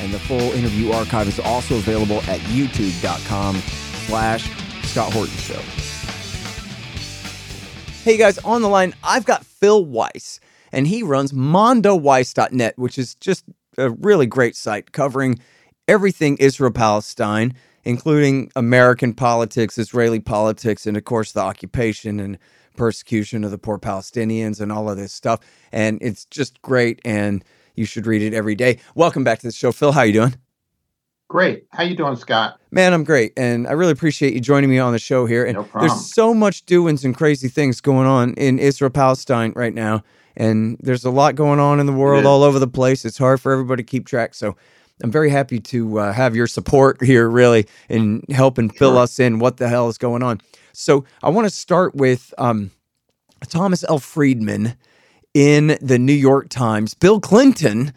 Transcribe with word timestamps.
and 0.00 0.12
the 0.12 0.18
full 0.18 0.52
interview 0.52 0.90
archive 0.92 1.28
is 1.28 1.38
also 1.40 1.76
available 1.76 2.18
at 2.22 2.40
youtube.com 2.40 3.56
slash 4.06 4.50
Scott 4.84 5.12
Horton 5.12 5.36
Show. 5.36 5.60
Hey 8.02 8.16
guys, 8.16 8.38
on 8.38 8.62
the 8.62 8.68
line, 8.68 8.94
I've 9.04 9.24
got 9.24 9.44
Phil 9.44 9.84
Weiss, 9.84 10.40
and 10.72 10.86
he 10.86 11.02
runs 11.02 11.32
mondoweiss.net, 11.32 12.78
which 12.78 12.98
is 12.98 13.14
just 13.16 13.44
a 13.76 13.90
really 13.90 14.26
great 14.26 14.56
site 14.56 14.92
covering 14.92 15.38
everything 15.86 16.36
Israel 16.38 16.70
Palestine, 16.70 17.54
including 17.84 18.50
American 18.56 19.12
politics, 19.12 19.78
Israeli 19.78 20.18
politics, 20.18 20.86
and 20.86 20.96
of 20.96 21.04
course 21.04 21.32
the 21.32 21.40
occupation 21.40 22.18
and 22.20 22.38
persecution 22.76 23.44
of 23.44 23.50
the 23.50 23.58
poor 23.58 23.78
Palestinians 23.78 24.60
and 24.60 24.72
all 24.72 24.88
of 24.88 24.96
this 24.96 25.12
stuff. 25.12 25.40
And 25.70 25.98
it's 26.00 26.24
just 26.24 26.60
great, 26.62 27.00
and 27.04 27.44
you 27.80 27.86
should 27.86 28.06
read 28.06 28.20
it 28.20 28.34
every 28.34 28.54
day. 28.54 28.78
Welcome 28.94 29.24
back 29.24 29.38
to 29.38 29.46
the 29.46 29.52
show, 29.52 29.72
Phil. 29.72 29.90
How 29.90 30.02
you 30.02 30.12
doing? 30.12 30.36
Great. 31.28 31.64
How 31.70 31.82
you 31.82 31.96
doing, 31.96 32.14
Scott? 32.14 32.60
Man, 32.70 32.92
I'm 32.92 33.04
great, 33.04 33.32
and 33.38 33.66
I 33.66 33.72
really 33.72 33.92
appreciate 33.92 34.34
you 34.34 34.40
joining 34.40 34.68
me 34.68 34.78
on 34.78 34.92
the 34.92 34.98
show 34.98 35.24
here. 35.24 35.44
And 35.46 35.54
No 35.54 35.62
problem. 35.64 35.88
there's 35.88 36.12
so 36.12 36.34
much 36.34 36.66
doings 36.66 37.04
and 37.04 37.16
crazy 37.16 37.48
things 37.48 37.80
going 37.80 38.06
on 38.06 38.34
in 38.34 38.58
Israel 38.58 38.90
Palestine 38.90 39.54
right 39.56 39.72
now, 39.72 40.02
and 40.36 40.76
there's 40.80 41.04
a 41.06 41.10
lot 41.10 41.36
going 41.36 41.58
on 41.58 41.80
in 41.80 41.86
the 41.86 41.92
world 41.92 42.26
all 42.26 42.42
over 42.42 42.58
the 42.58 42.68
place. 42.68 43.04
It's 43.06 43.16
hard 43.16 43.40
for 43.40 43.50
everybody 43.50 43.82
to 43.82 43.86
keep 43.88 44.06
track, 44.06 44.34
so 44.34 44.56
I'm 45.02 45.10
very 45.10 45.30
happy 45.30 45.58
to 45.60 46.00
uh, 46.00 46.12
have 46.12 46.36
your 46.36 46.46
support 46.46 47.02
here, 47.02 47.30
really, 47.30 47.66
in 47.88 48.22
helping 48.28 48.68
fill 48.68 48.98
us 48.98 49.18
in 49.18 49.38
what 49.38 49.56
the 49.56 49.68
hell 49.68 49.88
is 49.88 49.96
going 49.96 50.22
on. 50.22 50.42
So 50.74 51.06
I 51.22 51.30
want 51.30 51.48
to 51.48 51.54
start 51.54 51.94
with 51.94 52.34
um, 52.36 52.72
Thomas 53.48 53.84
L. 53.88 53.98
Friedman 54.00 54.76
in 55.34 55.78
the 55.80 55.98
New 55.98 56.12
York 56.12 56.48
Times. 56.48 56.94
Bill 56.94 57.20
Clinton 57.20 57.92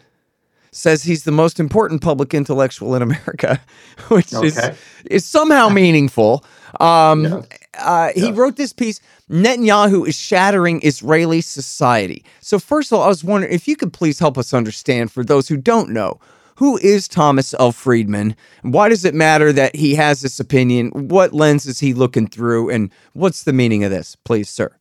says 0.72 1.04
he's 1.04 1.24
the 1.24 1.30
most 1.32 1.60
important 1.60 2.00
public 2.02 2.34
intellectual 2.34 2.94
in 2.94 3.02
America, 3.02 3.60
which 4.08 4.32
is 4.32 4.58
Okay. 4.58 4.74
is 5.06 5.24
somehow 5.24 5.68
meaningful. 5.68 6.44
Um, 6.80 7.44
uh, 7.78 8.10
he 8.16 8.32
wrote 8.32 8.56
this 8.56 8.72
piece. 8.72 9.00
Netanyahu 9.30 10.06
is 10.08 10.16
shattering 10.16 10.80
Israeli 10.84 11.40
society. 11.40 12.24
So 12.40 12.58
first 12.58 12.90
of 12.92 12.98
all, 12.98 13.04
I 13.04 13.08
was 13.08 13.22
wondering 13.22 13.52
if 13.52 13.68
you 13.68 13.76
could 13.76 13.92
please 13.92 14.18
help 14.18 14.36
us 14.36 14.52
understand, 14.52 15.12
for 15.12 15.24
those 15.24 15.46
who 15.48 15.56
don't 15.56 15.90
know, 15.90 16.18
who 16.56 16.76
is 16.78 17.06
Thomas 17.08 17.54
L. 17.58 17.72
Friedman? 17.72 18.34
Why 18.62 18.88
does 18.88 19.04
it 19.04 19.14
matter 19.14 19.52
that 19.52 19.74
he 19.76 19.94
has 19.94 20.20
this 20.20 20.38
opinion? 20.40 20.88
What 20.90 21.32
lens 21.32 21.66
is 21.66 21.78
he 21.80 21.94
looking 21.94 22.26
through, 22.28 22.70
and 22.70 22.90
what's 23.12 23.44
the 23.44 23.52
meaning 23.52 23.82
of 23.84 23.90
this, 23.90 24.16
please, 24.24 24.48
sir? 24.48 24.76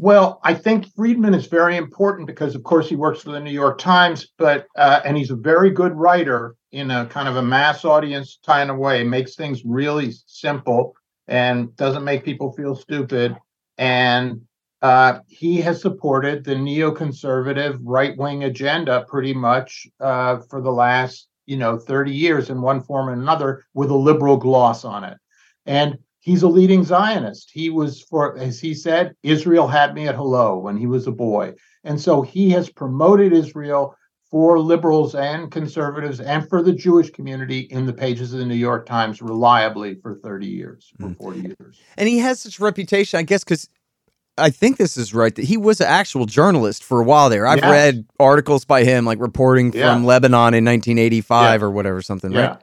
Well, 0.00 0.38
I 0.44 0.54
think 0.54 0.94
Friedman 0.94 1.34
is 1.34 1.46
very 1.46 1.76
important 1.76 2.28
because, 2.28 2.54
of 2.54 2.62
course, 2.62 2.88
he 2.88 2.94
works 2.94 3.20
for 3.20 3.32
the 3.32 3.40
New 3.40 3.50
York 3.50 3.78
Times, 3.78 4.28
but 4.38 4.68
uh, 4.76 5.00
and 5.04 5.16
he's 5.16 5.32
a 5.32 5.36
very 5.36 5.70
good 5.70 5.92
writer 5.92 6.54
in 6.70 6.92
a 6.92 7.06
kind 7.06 7.26
of 7.28 7.34
a 7.34 7.42
mass 7.42 7.84
audience 7.84 8.38
kind 8.46 8.70
of 8.70 8.76
way. 8.76 9.02
Makes 9.02 9.34
things 9.34 9.64
really 9.64 10.12
simple 10.26 10.94
and 11.26 11.74
doesn't 11.74 12.04
make 12.04 12.24
people 12.24 12.52
feel 12.52 12.76
stupid. 12.76 13.36
And 13.76 14.42
uh, 14.82 15.18
he 15.26 15.60
has 15.62 15.82
supported 15.82 16.44
the 16.44 16.54
neoconservative 16.54 17.80
right-wing 17.82 18.44
agenda 18.44 19.04
pretty 19.08 19.34
much 19.34 19.88
uh, 19.98 20.38
for 20.48 20.60
the 20.62 20.70
last, 20.70 21.26
you 21.46 21.56
know, 21.56 21.76
30 21.76 22.12
years 22.12 22.50
in 22.50 22.60
one 22.60 22.82
form 22.82 23.08
or 23.08 23.14
another, 23.14 23.64
with 23.74 23.90
a 23.90 23.96
liberal 23.96 24.36
gloss 24.36 24.84
on 24.84 25.02
it. 25.02 25.18
And 25.66 25.98
he's 26.28 26.42
a 26.42 26.48
leading 26.48 26.84
Zionist. 26.84 27.50
He 27.50 27.70
was 27.70 28.02
for, 28.02 28.36
as 28.36 28.60
he 28.60 28.74
said, 28.74 29.14
Israel 29.22 29.66
had 29.66 29.94
me 29.94 30.06
at 30.06 30.14
hello 30.14 30.58
when 30.58 30.76
he 30.76 30.86
was 30.86 31.06
a 31.06 31.10
boy. 31.10 31.54
And 31.84 31.98
so 31.98 32.20
he 32.20 32.50
has 32.50 32.68
promoted 32.68 33.32
Israel 33.32 33.96
for 34.30 34.58
liberals 34.58 35.14
and 35.14 35.50
conservatives 35.50 36.20
and 36.20 36.46
for 36.46 36.62
the 36.62 36.72
Jewish 36.74 37.08
community 37.08 37.60
in 37.60 37.86
the 37.86 37.94
pages 37.94 38.34
of 38.34 38.40
the 38.40 38.44
New 38.44 38.56
York 38.56 38.84
Times 38.84 39.22
reliably 39.22 39.94
for 39.94 40.16
30 40.16 40.46
years, 40.46 40.92
for 41.00 41.06
hmm. 41.06 41.14
40 41.14 41.40
years. 41.40 41.80
And 41.96 42.06
he 42.06 42.18
has 42.18 42.40
such 42.40 42.58
a 42.58 42.62
reputation, 42.62 43.18
I 43.18 43.22
guess, 43.22 43.42
because 43.42 43.70
I 44.36 44.50
think 44.50 44.76
this 44.76 44.98
is 44.98 45.14
right 45.14 45.34
that 45.34 45.46
he 45.46 45.56
was 45.56 45.80
an 45.80 45.86
actual 45.86 46.26
journalist 46.26 46.84
for 46.84 47.00
a 47.00 47.04
while 47.04 47.30
there. 47.30 47.46
I've 47.46 47.60
Yes. 47.60 47.70
read 47.70 48.04
articles 48.20 48.66
by 48.66 48.84
him, 48.84 49.06
like 49.06 49.18
reporting 49.18 49.72
Yeah. 49.72 49.94
from 49.94 50.04
Lebanon 50.04 50.52
in 50.52 50.62
1985 50.62 51.62
or 51.62 51.70
whatever, 51.70 52.02
something, 52.02 52.32
Yeah. 52.32 52.40
right? 52.40 52.58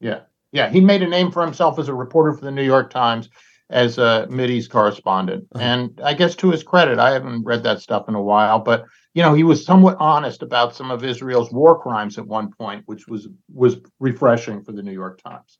Yeah. 0.00 0.20
Yeah. 0.52 0.70
He 0.70 0.80
made 0.80 1.02
a 1.02 1.08
name 1.08 1.30
for 1.30 1.44
himself 1.44 1.78
as 1.78 1.88
a 1.88 1.94
reporter 1.94 2.32
for 2.34 2.44
the 2.44 2.50
New 2.50 2.62
York 2.64 2.90
Times 2.90 3.28
as 3.70 3.98
a 3.98 4.26
Mideast 4.30 4.70
correspondent. 4.70 5.46
Uh-huh. 5.54 5.64
And 5.64 6.00
I 6.04 6.14
guess 6.14 6.34
to 6.36 6.50
his 6.50 6.62
credit, 6.62 6.98
I 6.98 7.10
haven't 7.12 7.44
read 7.44 7.62
that 7.64 7.80
stuff 7.80 8.08
in 8.08 8.14
a 8.14 8.22
while, 8.22 8.58
but 8.58 8.84
you 9.14 9.22
know, 9.22 9.34
he 9.34 9.44
was 9.44 9.62
somewhat 9.62 9.98
honest 10.00 10.40
about 10.42 10.74
some 10.74 10.90
of 10.90 11.04
Israel's 11.04 11.52
war 11.52 11.78
crimes 11.78 12.16
at 12.16 12.26
one 12.26 12.50
point, 12.50 12.82
which 12.86 13.08
was 13.08 13.28
was 13.52 13.76
refreshing 14.00 14.62
for 14.64 14.72
the 14.72 14.82
New 14.82 14.92
York 14.92 15.20
Times. 15.22 15.58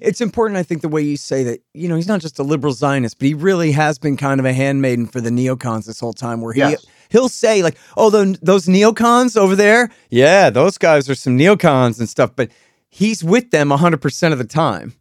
It's 0.00 0.20
important, 0.20 0.56
I 0.56 0.62
think, 0.62 0.82
the 0.82 0.88
way 0.88 1.02
you 1.02 1.16
say 1.16 1.42
that, 1.44 1.62
you 1.74 1.88
know, 1.88 1.96
he's 1.96 2.06
not 2.06 2.20
just 2.20 2.38
a 2.38 2.44
liberal 2.44 2.72
Zionist, 2.72 3.18
but 3.18 3.26
he 3.26 3.34
really 3.34 3.72
has 3.72 3.98
been 3.98 4.16
kind 4.16 4.38
of 4.38 4.46
a 4.46 4.52
handmaiden 4.52 5.08
for 5.08 5.20
the 5.20 5.30
neocons 5.30 5.86
this 5.86 5.98
whole 5.98 6.12
time, 6.12 6.40
where 6.40 6.52
he 6.52 6.60
Yes. 6.60 6.86
he'll 7.08 7.28
say, 7.28 7.60
like, 7.60 7.76
oh, 7.96 8.08
tho- 8.08 8.36
those 8.40 8.66
neocons 8.66 9.36
over 9.36 9.56
there, 9.56 9.90
yeah, 10.10 10.48
those 10.50 10.78
guys 10.78 11.10
are 11.10 11.16
some 11.16 11.36
neocons 11.36 11.98
and 11.98 12.08
stuff, 12.08 12.36
but 12.36 12.50
he's 12.96 13.22
with 13.22 13.50
them 13.50 13.68
100% 13.68 14.32
of 14.32 14.38
the 14.38 14.44
time. 14.44 14.94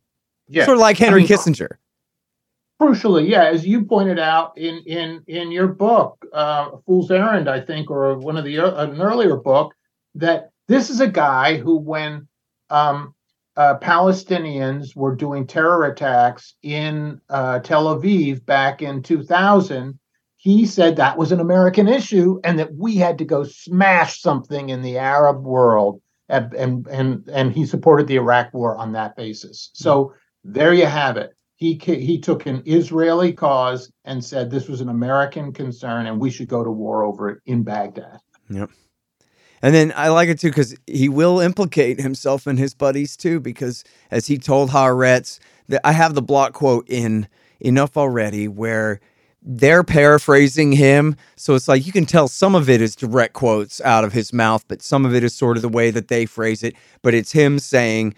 Yeah. 0.47 0.65
Sort 0.65 0.75
of 0.75 0.81
like 0.81 0.97
Henry 0.97 1.21
I 1.21 1.27
mean, 1.27 1.27
Kissinger. 1.27 1.77
crucially, 2.81 3.27
yeah, 3.27 3.45
as 3.45 3.65
you 3.65 3.85
pointed 3.85 4.19
out 4.19 4.55
in 4.57 4.79
in 4.85 5.23
in 5.27 5.51
your 5.51 5.67
book, 5.67 6.23
uh, 6.33 6.69
"Fool's 6.85 7.09
Errand," 7.09 7.49
I 7.49 7.61
think, 7.61 7.89
or 7.89 8.17
one 8.19 8.37
of 8.37 8.43
the 8.43 8.53
ear- 8.55 8.75
an 8.75 9.01
earlier 9.01 9.37
book, 9.37 9.73
that 10.13 10.51
this 10.67 10.89
is 10.91 10.99
a 10.99 11.07
guy 11.07 11.57
who, 11.57 11.77
when 11.77 12.27
um, 12.69 13.15
uh, 13.57 13.79
Palestinians 13.79 14.95
were 14.95 15.15
doing 15.15 15.47
terror 15.47 15.85
attacks 15.85 16.55
in 16.61 17.19
uh, 17.29 17.59
Tel 17.59 17.95
Aviv 17.95 18.45
back 18.45 18.81
in 18.83 19.01
2000, 19.01 19.97
he 20.37 20.65
said 20.67 20.95
that 20.95 21.17
was 21.17 21.31
an 21.31 21.39
American 21.39 21.87
issue 21.87 22.39
and 22.43 22.59
that 22.59 22.75
we 22.75 22.97
had 22.97 23.17
to 23.17 23.25
go 23.25 23.43
smash 23.43 24.21
something 24.21 24.69
in 24.69 24.83
the 24.83 24.97
Arab 24.99 25.43
world, 25.43 26.01
and 26.29 26.87
and 26.87 27.27
and, 27.29 27.53
he 27.53 27.65
supported 27.65 28.07
the 28.07 28.15
Iraq 28.15 28.53
War 28.53 28.75
on 28.77 28.93
that 28.93 29.15
basis. 29.15 29.69
So 29.73 30.13
there 30.43 30.73
you 30.73 30.85
have 30.85 31.17
it 31.17 31.35
he 31.55 31.79
he 31.83 32.19
took 32.19 32.45
an 32.45 32.61
Israeli 32.65 33.31
cause 33.31 33.91
and 34.03 34.23
said 34.23 34.51
this 34.51 34.67
was 34.67 34.81
an 34.81 34.89
American 34.89 35.53
concern 35.53 36.05
and 36.05 36.19
we 36.19 36.29
should 36.29 36.49
go 36.49 36.63
to 36.63 36.71
war 36.71 37.03
over 37.03 37.29
it 37.29 37.39
in 37.45 37.63
Baghdad. 37.63 38.19
Yep. 38.49 38.69
And 39.61 39.73
then 39.73 39.93
I 39.95 40.09
like 40.09 40.29
it 40.29 40.39
too 40.39 40.49
because 40.49 40.75
he 40.85 41.09
will 41.09 41.39
implicate 41.39 41.99
himself 41.99 42.45
and 42.45 42.59
his 42.59 42.73
buddies 42.73 43.15
too. 43.15 43.39
Because 43.39 43.83
as 44.11 44.27
he 44.27 44.37
told 44.37 44.69
Haaretz, 44.69 45.39
that 45.67 45.81
I 45.83 45.93
have 45.93 46.13
the 46.13 46.21
block 46.21 46.53
quote 46.53 46.87
in 46.87 47.27
Enough 47.59 47.97
Already 47.97 48.47
where 48.47 48.99
they're 49.47 49.83
paraphrasing 49.83 50.71
him. 50.71 51.15
So 51.35 51.53
it's 51.53 51.67
like 51.67 51.85
you 51.85 51.91
can 51.91 52.05
tell 52.05 52.27
some 52.27 52.55
of 52.55 52.67
it 52.69 52.81
is 52.81 52.95
direct 52.95 53.33
quotes 53.33 53.79
out 53.81 54.03
of 54.03 54.11
his 54.11 54.33
mouth, 54.33 54.65
but 54.67 54.81
some 54.81 55.05
of 55.05 55.13
it 55.13 55.23
is 55.23 55.35
sort 55.35 55.55
of 55.55 55.61
the 55.61 55.69
way 55.69 55.91
that 55.91 56.07
they 56.07 56.25
phrase 56.25 56.63
it. 56.63 56.75
But 57.03 57.13
it's 57.13 57.31
him 57.31 57.59
saying, 57.59 58.15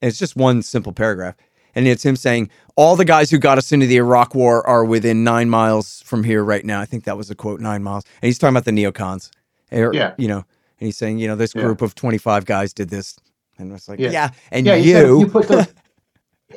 it's 0.00 0.18
just 0.18 0.36
one 0.36 0.62
simple 0.62 0.92
paragraph. 0.92 1.34
And 1.74 1.86
it's 1.86 2.04
him 2.04 2.16
saying, 2.16 2.50
all 2.76 2.96
the 2.96 3.04
guys 3.04 3.30
who 3.30 3.38
got 3.38 3.58
us 3.58 3.72
into 3.72 3.86
the 3.86 3.96
Iraq 3.96 4.34
war 4.34 4.66
are 4.66 4.84
within 4.84 5.24
nine 5.24 5.50
miles 5.50 6.02
from 6.04 6.24
here 6.24 6.42
right 6.42 6.64
now. 6.64 6.80
I 6.80 6.84
think 6.84 7.04
that 7.04 7.16
was 7.16 7.30
a 7.30 7.34
quote, 7.34 7.60
nine 7.60 7.82
miles. 7.82 8.04
And 8.22 8.28
he's 8.28 8.38
talking 8.38 8.54
about 8.56 8.64
the 8.64 8.70
neocons. 8.72 9.30
Or, 9.72 9.92
Yeah. 9.92 10.14
You 10.18 10.28
know, 10.28 10.38
and 10.38 10.86
he's 10.86 10.96
saying, 10.96 11.18
you 11.18 11.28
know, 11.28 11.36
this 11.36 11.54
Yeah. 11.54 11.62
group 11.62 11.82
of 11.82 11.94
25 11.94 12.44
guys 12.44 12.72
did 12.72 12.90
this. 12.90 13.16
And 13.58 13.72
it's 13.72 13.88
like, 13.88 13.98
yeah. 13.98 14.10
Yeah. 14.10 14.30
And 14.50 14.66
yeah, 14.66 14.76
he 14.76 14.92
said 14.92 15.06
you, 15.06 15.20
you 15.20 15.26
put 15.28 15.48
those 15.48 15.66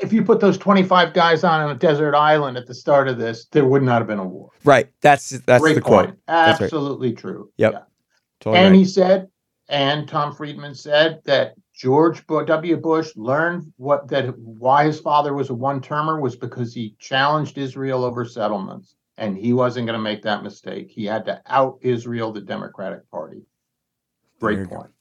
if 0.02 0.12
you 0.12 0.24
put 0.24 0.40
those 0.40 0.58
25 0.58 1.14
guys 1.14 1.44
on 1.44 1.70
a 1.70 1.76
desert 1.76 2.16
island 2.16 2.58
at 2.58 2.66
the 2.68 2.74
start 2.74 3.08
of 3.08 3.18
this, 3.18 3.46
there 3.52 3.66
would 3.66 3.84
not 3.84 4.00
have 4.00 4.08
been 4.08 4.20
a 4.20 4.26
war. 4.28 4.50
right. 4.64 4.90
That's 5.02 5.30
that's 5.30 5.62
Great 5.62 5.76
the 5.76 5.82
point. 5.82 6.08
quote. 6.08 6.20
That's 6.28 6.60
right. 6.62 6.66
Absolutely 6.66 7.14
true. 7.14 7.52
Yep. 7.58 7.74
Yeah. 7.74 7.80
Totally 8.40 8.60
And 8.64 8.72
right. 8.74 8.78
he 8.80 8.86
said, 8.86 9.28
and 9.70 10.08
Tom 10.08 10.34
Friedman 10.36 10.76
said 10.76 11.22
that 11.26 11.54
George 11.76 12.26
W. 12.28 12.78
Bush 12.78 13.12
learned 13.16 13.72
what 13.78 14.08
that 14.10 14.38
why 14.38 14.86
his 14.86 15.00
father 15.00 15.34
was 15.34 15.50
a 15.50 15.54
one-termer 15.54 16.20
was 16.22 16.36
because 16.36 16.74
he 16.74 16.96
challenged 17.00 17.58
Israel 17.58 18.04
over 18.04 18.26
settlements, 18.26 18.96
and 19.18 19.38
he 19.38 19.54
wasn't 19.54 19.88
going 19.88 19.98
to 19.98 20.04
make 20.04 20.22
that 20.24 20.44
mistake. 20.44 20.92
He 20.92 21.06
had 21.06 21.26
to 21.26 21.42
out 21.48 21.80
Israel 21.82 22.32
the 22.32 22.42
Democratic 22.42 23.10
Party. 23.10 23.42
Great 24.40 24.68
go. 24.70 24.76
point. 24.76 24.92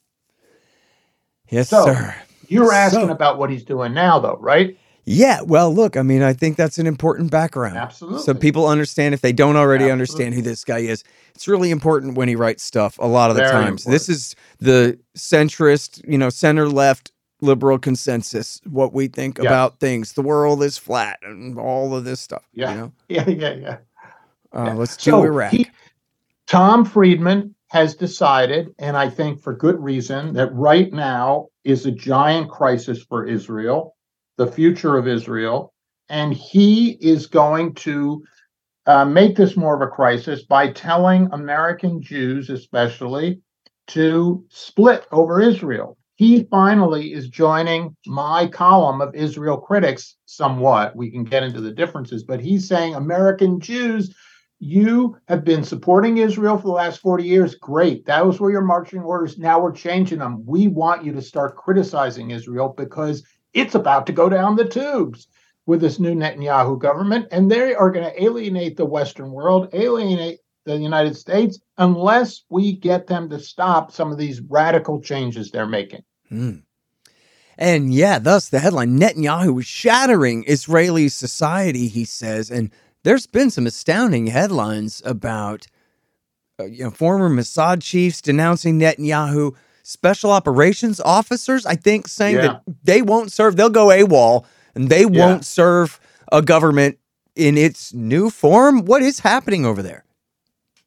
yes, 1.50 1.68
So- 1.70 1.86
sir. 1.86 2.14
You're 2.48 2.72
asking 2.72 3.06
so, 3.06 3.12
about 3.12 3.38
what 3.38 3.48
he's 3.50 3.64
doing 3.64 3.94
now, 3.94 4.18
though, 4.18 4.36
right? 4.38 4.76
Yeah, 5.04 5.40
well, 5.42 5.74
look, 5.74 5.96
I 5.96 6.02
mean, 6.02 6.22
I 6.22 6.32
think 6.32 6.56
that's 6.56 6.78
an 6.78 6.86
important 6.86 7.30
background. 7.30 7.76
Absolutely. 7.76 8.22
So 8.22 8.34
people 8.34 8.68
understand 8.68 9.14
if 9.14 9.20
they 9.20 9.32
don't 9.32 9.56
already 9.56 9.84
Absolutely. 9.84 9.92
understand 9.92 10.34
who 10.34 10.42
this 10.42 10.64
guy 10.64 10.78
is. 10.78 11.02
It's 11.34 11.48
really 11.48 11.70
important 11.70 12.16
when 12.16 12.28
he 12.28 12.36
writes 12.36 12.62
stuff 12.62 12.98
a 13.00 13.06
lot 13.06 13.30
of 13.30 13.36
the 13.36 13.42
Very 13.42 13.52
times. 13.52 13.84
Important. 13.84 13.92
This 13.92 14.08
is 14.08 14.36
the 14.60 14.98
centrist, 15.16 16.08
you 16.08 16.18
know, 16.18 16.30
center 16.30 16.68
left 16.68 17.10
liberal 17.40 17.78
consensus, 17.78 18.60
what 18.70 18.92
we 18.92 19.08
think 19.08 19.38
yeah. 19.38 19.44
about 19.44 19.80
things. 19.80 20.12
The 20.12 20.22
world 20.22 20.62
is 20.62 20.78
flat 20.78 21.18
and 21.22 21.58
all 21.58 21.96
of 21.96 22.04
this 22.04 22.20
stuff. 22.20 22.48
Yeah. 22.52 22.70
You 22.70 22.78
know? 22.78 22.92
Yeah, 23.08 23.28
yeah, 23.28 23.54
yeah. 23.54 23.76
Uh, 24.54 24.64
yeah. 24.66 24.74
Let's 24.74 24.96
do 24.96 25.10
so 25.10 25.24
Iraq. 25.24 25.50
He, 25.50 25.68
Tom 26.46 26.84
Friedman 26.84 27.54
has 27.68 27.94
decided, 27.96 28.72
and 28.78 28.96
I 28.96 29.10
think 29.10 29.40
for 29.40 29.54
good 29.54 29.82
reason, 29.82 30.34
that 30.34 30.52
right 30.54 30.92
now 30.92 31.48
is 31.64 31.86
a 31.86 31.90
giant 31.90 32.50
crisis 32.50 33.02
for 33.02 33.26
Israel 33.26 33.96
the 34.36 34.46
future 34.46 34.96
of 34.96 35.06
Israel. 35.08 35.72
And 36.08 36.32
he 36.32 36.92
is 37.00 37.26
going 37.26 37.74
to 37.74 38.22
uh, 38.86 39.04
make 39.04 39.36
this 39.36 39.56
more 39.56 39.74
of 39.74 39.82
a 39.82 39.90
crisis 39.90 40.42
by 40.42 40.70
telling 40.70 41.28
American 41.32 42.02
Jews, 42.02 42.50
especially, 42.50 43.40
to 43.88 44.44
split 44.48 45.06
over 45.12 45.40
Israel. 45.40 45.96
He 46.16 46.44
finally 46.44 47.12
is 47.12 47.28
joining 47.28 47.96
my 48.06 48.46
column 48.46 49.00
of 49.00 49.14
Israel 49.14 49.56
critics 49.56 50.16
somewhat. 50.26 50.94
We 50.94 51.10
can 51.10 51.24
get 51.24 51.42
into 51.42 51.60
the 51.60 51.72
differences, 51.72 52.22
but 52.22 52.40
he's 52.40 52.68
saying 52.68 52.94
American 52.94 53.58
Jews, 53.58 54.14
you 54.60 55.16
have 55.26 55.44
been 55.44 55.64
supporting 55.64 56.18
Israel 56.18 56.56
for 56.56 56.68
the 56.68 56.72
last 56.72 57.00
40 57.00 57.24
years. 57.24 57.56
Great. 57.56 58.06
That 58.06 58.24
was 58.24 58.38
where 58.38 58.52
your 58.52 58.62
marching 58.62 59.00
orders. 59.00 59.38
Now 59.38 59.60
we're 59.60 59.72
changing 59.72 60.20
them. 60.20 60.44
We 60.46 60.68
want 60.68 61.04
you 61.04 61.12
to 61.12 61.22
start 61.22 61.56
criticizing 61.56 62.30
Israel 62.30 62.72
because 62.76 63.24
it's 63.54 63.74
about 63.74 64.06
to 64.06 64.12
go 64.12 64.28
down 64.28 64.56
the 64.56 64.68
tubes 64.68 65.28
with 65.66 65.80
this 65.80 65.98
new 65.98 66.14
Netanyahu 66.14 66.78
government, 66.78 67.28
and 67.30 67.50
they 67.50 67.74
are 67.74 67.90
going 67.90 68.04
to 68.04 68.22
alienate 68.22 68.76
the 68.76 68.84
Western 68.84 69.30
world, 69.30 69.68
alienate 69.72 70.40
the 70.64 70.76
United 70.76 71.16
States, 71.16 71.58
unless 71.78 72.42
we 72.50 72.72
get 72.72 73.06
them 73.06 73.28
to 73.30 73.38
stop 73.38 73.92
some 73.92 74.12
of 74.12 74.18
these 74.18 74.40
radical 74.40 75.00
changes 75.00 75.50
they're 75.50 75.66
making. 75.66 76.02
Hmm. 76.28 76.58
And 77.58 77.92
yeah, 77.92 78.18
thus 78.18 78.48
the 78.48 78.60
headline 78.60 78.98
Netanyahu 78.98 79.60
is 79.60 79.66
shattering 79.66 80.44
Israeli 80.46 81.08
society, 81.08 81.88
he 81.88 82.04
says. 82.04 82.50
And 82.50 82.70
there's 83.04 83.26
been 83.26 83.50
some 83.50 83.66
astounding 83.66 84.28
headlines 84.28 85.02
about 85.04 85.66
uh, 86.58 86.64
you 86.64 86.84
know, 86.84 86.90
former 86.90 87.28
Mossad 87.28 87.82
chiefs 87.82 88.20
denouncing 88.20 88.78
Netanyahu 88.78 89.54
special 89.82 90.30
operations 90.30 91.00
officers, 91.00 91.66
I 91.66 91.74
think, 91.74 92.08
saying 92.08 92.36
yeah. 92.36 92.42
that 92.42 92.62
they 92.84 93.02
won't 93.02 93.32
serve, 93.32 93.56
they'll 93.56 93.70
go 93.70 93.88
AWOL 93.88 94.44
and 94.74 94.88
they 94.88 95.02
yeah. 95.02 95.26
won't 95.26 95.44
serve 95.44 96.00
a 96.30 96.42
government 96.42 96.98
in 97.36 97.56
its 97.56 97.92
new 97.92 98.30
form. 98.30 98.84
What 98.84 99.02
is 99.02 99.20
happening 99.20 99.66
over 99.66 99.82
there? 99.82 100.04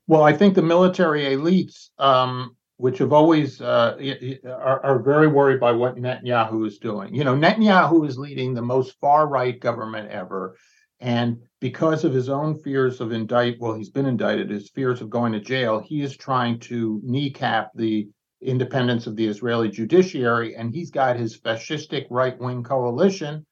Well, 0.08 0.24
I 0.24 0.34
think 0.34 0.54
the 0.54 0.62
military 0.62 1.24
elites, 1.24 1.90
um, 1.98 2.56
which 2.78 3.00
have 3.00 3.14
always 3.14 3.62
uh, 3.62 3.98
are, 4.46 4.86
are, 4.86 5.00
very 5.00 5.28
worried 5.28 5.60
by 5.60 5.72
what 5.72 5.96
Netanyahu 5.96 6.68
is 6.68 6.78
doing. 6.78 7.14
You 7.16 7.24
know, 7.24 7.36
Netanyahu 7.36 8.08
is 8.08 8.18
leading 8.18 8.54
the 8.54 8.62
most 8.62 9.00
far 9.00 9.28
right 9.28 9.60
government 9.60 10.12
ever. 10.12 10.58
And 11.00 11.38
because 11.60 12.04
of 12.04 12.14
his 12.14 12.30
own 12.30 12.60
fears 12.62 13.02
of 13.02 13.12
indict, 13.12 13.58
well, 13.60 13.74
he's 13.74 13.90
been 13.90 14.06
indicted, 14.06 14.50
his 14.50 14.70
fears 14.70 15.02
of 15.02 15.10
going 15.10 15.34
to 15.34 15.40
jail, 15.40 15.80
he 15.80 16.02
is 16.02 16.16
trying 16.16 16.60
to 16.62 17.02
kneecap 17.04 17.72
the 17.76 18.08
independence 18.46 19.08
of 19.08 19.16
the 19.16 19.28
Israeli 19.28 19.70
judiciary, 19.70 20.56
and 20.56 20.74
he's 20.74 20.92
got 20.92 21.18
his 21.18 21.38
fascistic 21.38 22.06
right 22.10 22.40
wing 22.40 22.64
coalition, 22.64 23.46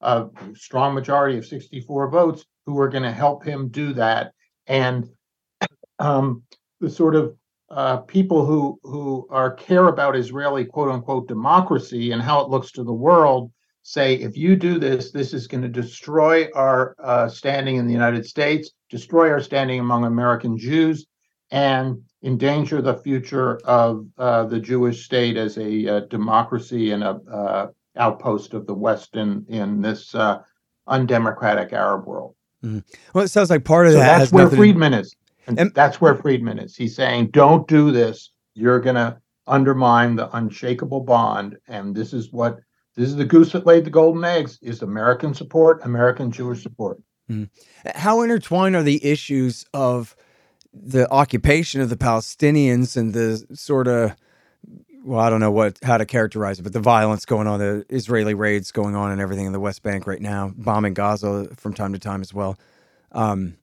a 0.00 0.26
strong 0.54 0.94
majority 0.94 1.38
of 1.38 1.46
64 1.46 2.10
votes, 2.10 2.44
who 2.66 2.78
are 2.80 2.88
going 2.88 3.02
to 3.02 3.12
help 3.12 3.44
him 3.44 3.68
do 3.68 3.92
that. 3.94 4.32
And 4.66 5.08
um, 5.98 6.42
the 6.80 6.90
sort 6.90 7.14
of 7.14 7.34
uh, 7.70 7.98
people 7.98 8.44
who 8.44 8.80
who 8.82 9.28
are 9.30 9.52
care 9.52 9.88
about 9.88 10.16
Israeli 10.16 10.64
quote 10.64 10.90
unquote 10.90 11.28
democracy 11.28 12.10
and 12.10 12.20
how 12.20 12.40
it 12.40 12.50
looks 12.50 12.72
to 12.72 12.82
the 12.82 12.92
world 12.92 13.52
say 13.82 14.14
if 14.14 14.36
you 14.36 14.56
do 14.56 14.78
this, 14.78 15.10
this 15.10 15.32
is 15.32 15.46
going 15.46 15.62
to 15.62 15.68
destroy 15.68 16.48
our 16.54 16.94
uh, 17.02 17.28
standing 17.28 17.76
in 17.76 17.86
the 17.86 17.92
United 17.92 18.26
States, 18.26 18.70
destroy 18.90 19.30
our 19.30 19.40
standing 19.40 19.80
among 19.80 20.04
American 20.04 20.58
Jews, 20.58 21.06
and 21.50 22.02
endanger 22.22 22.82
the 22.82 22.94
future 22.98 23.58
of 23.64 24.06
uh, 24.18 24.44
the 24.44 24.60
Jewish 24.60 25.04
state 25.04 25.36
as 25.36 25.56
a 25.58 25.88
uh, 25.88 26.00
democracy 26.00 26.92
and 26.92 27.02
a 27.02 27.20
uh, 27.30 27.66
outpost 27.96 28.54
of 28.54 28.66
the 28.66 28.74
West 28.74 29.16
in 29.16 29.44
in 29.48 29.80
this 29.80 30.14
uh, 30.14 30.42
undemocratic 30.86 31.72
Arab 31.72 32.06
world. 32.06 32.34
Mm-hmm. 32.64 32.80
Well, 33.14 33.24
it 33.24 33.28
sounds 33.28 33.50
like 33.50 33.64
part 33.64 33.86
of 33.86 33.94
so 33.94 33.98
that. 33.98 34.18
That's 34.18 34.32
where 34.32 34.50
Friedman 34.50 34.94
is, 34.94 35.14
and, 35.46 35.58
and 35.58 35.74
that's 35.74 36.00
where 36.00 36.14
Friedman 36.14 36.58
is. 36.58 36.76
He's 36.76 36.94
saying, 36.94 37.28
"Don't 37.30 37.66
do 37.66 37.90
this. 37.90 38.32
You're 38.54 38.80
going 38.80 38.96
to 38.96 39.18
undermine 39.46 40.16
the 40.16 40.34
unshakable 40.36 41.00
bond." 41.00 41.56
And 41.68 41.94
this 41.94 42.12
is 42.12 42.32
what 42.32 42.58
this 42.96 43.08
is 43.08 43.16
the 43.16 43.24
goose 43.24 43.52
that 43.52 43.66
laid 43.66 43.84
the 43.84 43.90
golden 43.90 44.24
eggs: 44.24 44.58
is 44.60 44.82
American 44.82 45.32
support, 45.32 45.80
American 45.84 46.30
Jewish 46.30 46.62
support. 46.62 46.98
Mm-hmm. 47.30 47.88
How 47.94 48.22
intertwined 48.22 48.76
are 48.76 48.82
the 48.82 49.04
issues 49.04 49.64
of 49.72 50.16
the 50.72 51.10
occupation 51.10 51.80
of 51.80 51.88
the 51.88 51.96
Palestinians 51.96 52.96
and 52.96 53.12
the 53.12 53.44
sort 53.54 53.88
of 53.88 54.14
well, 55.02 55.18
I 55.18 55.30
don't 55.30 55.40
know 55.40 55.50
what 55.50 55.78
how 55.82 55.96
to 55.96 56.04
characterize 56.04 56.58
it, 56.58 56.62
but 56.62 56.72
the 56.72 56.80
violence 56.80 57.24
going 57.24 57.46
on, 57.46 57.58
the 57.58 57.86
Israeli 57.88 58.34
raids 58.34 58.70
going 58.70 58.94
on, 58.94 59.10
and 59.10 59.20
everything 59.20 59.46
in 59.46 59.52
the 59.52 59.60
West 59.60 59.82
Bank 59.82 60.06
right 60.06 60.20
now, 60.20 60.52
bombing 60.56 60.94
Gaza 60.94 61.48
from 61.56 61.72
time 61.74 61.92
to 61.92 61.98
time 61.98 62.20
as 62.20 62.34
well. 62.34 62.58
Um, 63.12 63.56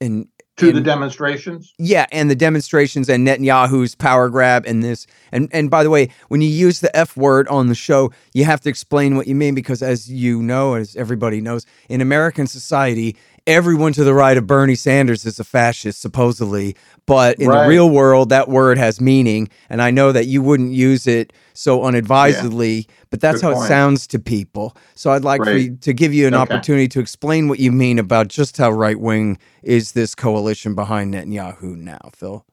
and 0.00 0.28
to 0.56 0.72
the 0.72 0.80
demonstrations. 0.80 1.74
Yeah, 1.78 2.06
and 2.10 2.30
the 2.30 2.34
demonstrations 2.34 3.10
and 3.10 3.26
Netanyahu's 3.26 3.94
power 3.94 4.30
grab 4.30 4.64
and 4.66 4.82
this. 4.82 5.06
And 5.30 5.50
and 5.52 5.70
by 5.70 5.82
the 5.82 5.90
way, 5.90 6.08
when 6.28 6.40
you 6.40 6.48
use 6.48 6.80
the 6.80 6.94
F 6.96 7.16
word 7.16 7.46
on 7.48 7.68
the 7.68 7.74
show, 7.74 8.10
you 8.32 8.44
have 8.46 8.62
to 8.62 8.70
explain 8.70 9.16
what 9.16 9.26
you 9.26 9.34
mean 9.34 9.54
because 9.54 9.82
as 9.82 10.10
you 10.10 10.42
know, 10.42 10.74
as 10.74 10.96
everybody 10.96 11.40
knows, 11.40 11.66
in 11.88 12.00
American 12.00 12.46
society, 12.46 13.16
everyone 13.46 13.92
to 13.92 14.04
the 14.04 14.14
right 14.14 14.36
of 14.36 14.46
Bernie 14.46 14.74
Sanders 14.74 15.24
is 15.24 15.38
a 15.38 15.44
fascist, 15.44 16.00
supposedly. 16.00 16.76
But 17.06 17.38
in 17.38 17.48
right. 17.48 17.62
the 17.62 17.68
real 17.68 17.88
world, 17.90 18.30
that 18.30 18.48
word 18.48 18.78
has 18.78 19.00
meaning. 19.00 19.48
And 19.70 19.80
I 19.80 19.90
know 19.90 20.12
that 20.12 20.26
you 20.26 20.42
wouldn't 20.42 20.72
use 20.72 21.06
it 21.06 21.32
so 21.54 21.84
unadvisedly, 21.84 22.74
yeah. 22.74 22.94
but 23.10 23.20
that's 23.20 23.40
Good 23.40 23.46
how 23.46 23.52
point. 23.54 23.64
it 23.64 23.68
sounds 23.68 24.06
to 24.08 24.18
people. 24.18 24.76
So 24.94 25.12
I'd 25.12 25.24
like 25.24 25.42
right. 25.42 25.60
you, 25.60 25.76
to 25.76 25.92
give 25.92 26.12
you 26.12 26.26
an 26.26 26.34
okay. 26.34 26.42
opportunity 26.42 26.88
to 26.88 27.00
explain 27.00 27.48
what 27.48 27.60
you 27.60 27.72
mean 27.72 27.98
about 27.98 28.28
just 28.28 28.56
how 28.56 28.70
right 28.70 28.98
wing 28.98 29.38
is 29.62 29.92
this 29.92 30.14
coalition 30.14 30.74
behind 30.74 31.14
Netanyahu 31.14 31.76
now, 31.76 32.10
Phil. 32.12 32.44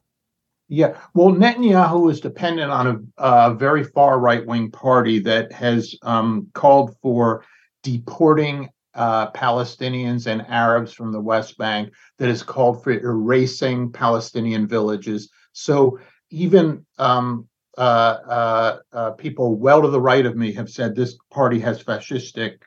Yeah, 0.69 0.97
well, 1.13 1.29
Netanyahu 1.29 2.09
is 2.09 2.19
dependent 2.21 2.71
on 2.71 3.11
a, 3.17 3.23
a 3.23 3.53
very 3.53 3.83
far 3.83 4.19
right 4.19 4.45
wing 4.45 4.71
party 4.71 5.19
that 5.19 5.51
has 5.51 5.95
um, 6.03 6.49
called 6.53 6.95
for 7.01 7.45
deporting 7.83 8.69
uh, 8.95 9.31
Palestinians 9.31 10.27
and 10.27 10.45
Arabs 10.47 10.93
from 10.93 11.11
the 11.11 11.21
West 11.21 11.57
Bank 11.57 11.91
that 12.17 12.29
has 12.29 12.43
called 12.43 12.83
for 12.83 12.91
erasing 12.91 13.91
Palestinian 13.91 14.67
villages. 14.67 15.29
So 15.53 15.99
even 16.29 16.85
um, 16.97 17.47
uh, 17.77 17.81
uh, 17.81 18.79
uh, 18.91 19.11
people 19.11 19.55
well 19.55 19.81
to 19.81 19.87
the 19.87 20.01
right 20.01 20.25
of 20.25 20.35
me 20.35 20.53
have 20.53 20.69
said 20.69 20.95
this 20.95 21.17
party 21.31 21.59
has 21.59 21.83
fascistic 21.83 22.57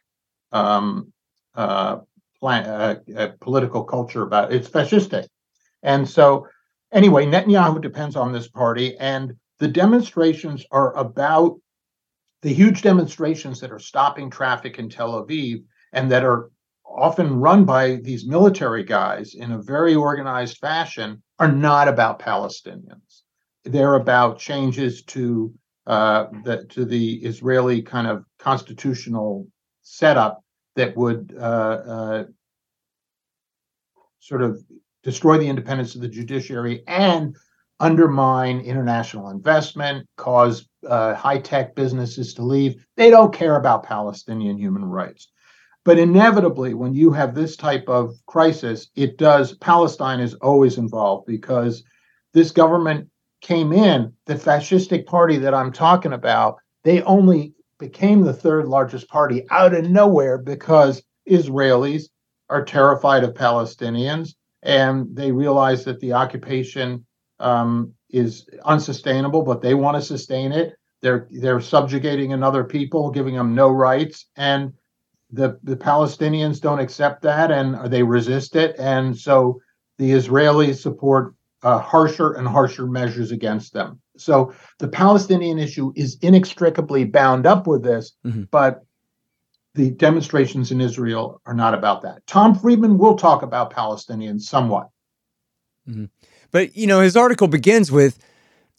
um, 0.51 1.13
uh, 1.55 1.99
plan, 2.41 3.01
political 3.41 3.85
culture 3.85 4.23
about 4.23 4.53
it. 4.53 4.57
It's 4.57 4.69
fascistic. 4.69 5.29
And 5.83 6.09
so, 6.09 6.49
anyway, 6.93 7.25
Netanyahu 7.27 7.81
depends 7.81 8.17
on 8.17 8.33
this 8.33 8.49
party, 8.49 8.97
and 8.99 9.35
the 9.61 9.69
demonstrations 9.69 10.65
are 10.73 10.97
about 10.97 11.61
the 12.43 12.53
huge 12.53 12.83
demonstrations 12.83 13.61
that 13.61 13.73
are 13.73 13.79
stopping 13.79 14.29
traffic 14.29 14.79
in 14.79 14.89
Tel 14.89 15.25
Aviv 15.25 15.63
and 15.93 16.11
that 16.11 16.25
are 16.25 16.51
often 16.85 17.41
run 17.41 17.65
by 17.65 17.97
these 17.97 18.27
military 18.27 18.85
guys 18.85 19.35
in 19.35 19.53
a 19.53 19.63
very 19.63 19.95
organized 19.95 20.59
fashion 20.59 21.23
are 21.39 21.51
not 21.53 21.89
about 21.89 22.19
Palestinians. 22.19 23.23
They're 23.65 23.95
about 23.95 24.39
changes 24.39 25.03
to 25.05 25.53
uh, 25.87 26.27
the 26.45 26.65
to 26.71 26.85
the 26.85 27.17
Israeli 27.17 27.83
kind 27.83 28.07
of 28.07 28.25
constitutional 28.39 29.47
setup 29.83 30.43
that 30.75 30.97
would 30.97 31.35
uh, 31.39 31.43
uh, 31.43 32.25
sort 34.19 34.43
of 34.43 34.63
destroy 35.03 35.39
the 35.39 35.49
independence 35.49 35.95
of 35.95 36.01
the 36.01 36.09
judiciary 36.09 36.83
and 36.89 37.37
undermine 37.79 38.61
international 38.61 39.29
investment, 39.31 40.07
cause 40.17 40.69
uh, 40.89 41.15
high 41.15 41.39
tech 41.39 41.75
businesses 41.75 42.35
to 42.35 42.43
leave. 42.43 42.85
They 42.97 43.11
don't 43.11 43.33
care 43.33 43.57
about 43.57 43.85
Palestinian 43.85 44.59
human 44.59 44.85
rights. 44.85 45.31
But 45.87 46.01
inevitably, 46.01 46.75
when 46.75 46.95
you 46.95 47.13
have 47.13 47.33
this 47.33 47.55
type 47.55 47.89
of 47.89 48.17
crisis, 48.27 48.89
it 48.97 49.19
does. 49.19 49.55
Palestine 49.59 50.19
is 50.19 50.35
always 50.35 50.79
involved 50.79 51.27
because 51.27 51.85
this 52.35 52.51
government 52.51 53.09
came 53.41 53.73
in, 53.73 54.13
the 54.25 54.35
fascistic 54.35 55.07
party 55.07 55.37
that 55.39 55.55
I'm 55.55 55.71
talking 55.71 56.13
about, 56.13 56.57
they 56.83 57.03
only 57.03 57.55
became 57.79 58.23
the 58.23 58.33
third 58.33 58.67
largest 58.67 59.09
party 59.09 59.47
out 59.53 59.75
of 59.75 59.89
nowhere 59.89 60.39
because 60.39 61.05
Israelis 61.31 62.09
are 62.51 62.65
terrified 62.65 63.23
of 63.23 63.35
Palestinians 63.35 64.35
and 64.65 65.07
they 65.15 65.31
realize 65.31 65.85
that 65.85 66.01
the 66.01 66.15
occupation 66.15 67.07
um, 67.39 67.93
is 68.11 68.49
unsustainable, 68.65 69.43
but 69.43 69.63
they 69.63 69.75
want 69.75 69.97
to 69.97 70.03
sustain 70.03 70.51
it. 70.51 70.75
They're 71.01 71.29
they're 71.31 71.61
subjugating 71.61 72.33
another 72.33 72.65
people, 72.65 73.13
giving 73.13 73.37
them 73.37 73.55
no 73.55 73.71
rights, 73.71 74.27
and 74.35 74.73
the 75.31 75.59
the 75.63 75.77
Palestinians 75.77 76.61
don't 76.61 76.79
accept 76.79 77.23
that, 77.23 77.51
and 77.51 77.91
they 77.91 78.03
resist 78.03 78.57
it, 78.57 78.77
and 78.79 79.17
so 79.17 79.61
the 79.99 80.11
Israelis 80.11 80.81
support 80.81 81.35
uh, 81.63 81.79
harsher 81.79 82.33
and 82.33 82.47
harsher 82.47 82.87
measures 82.87 83.33
against 83.33 83.73
them. 83.73 84.01
So 84.17 84.53
the 84.79 84.89
Palestinian 84.89 85.59
issue 85.59 85.93
is 85.97 86.17
inextricably 86.23 87.05
bound 87.05 87.47
up 87.47 87.67
with 87.67 87.83
this, 87.83 88.13
mm-hmm. 88.25 88.45
but 88.51 88.85
the 89.75 89.91
demonstrations 89.91 90.71
in 90.71 90.81
Israel 90.81 91.41
are 91.45 91.55
not 91.55 91.75
about 91.75 92.03
that. 92.03 92.27
Tom 92.27 92.55
Friedman 92.55 92.99
will 92.99 93.17
talk 93.17 93.43
about 93.43 93.73
Palestinians 93.73 94.43
somewhat. 94.43 94.89
Mm-hmm. 95.89 96.07
But, 96.51 96.77
you 96.77 96.87
know, 96.87 97.01
his 97.01 97.17
article 97.17 97.49
begins 97.49 97.93
with 97.93 98.19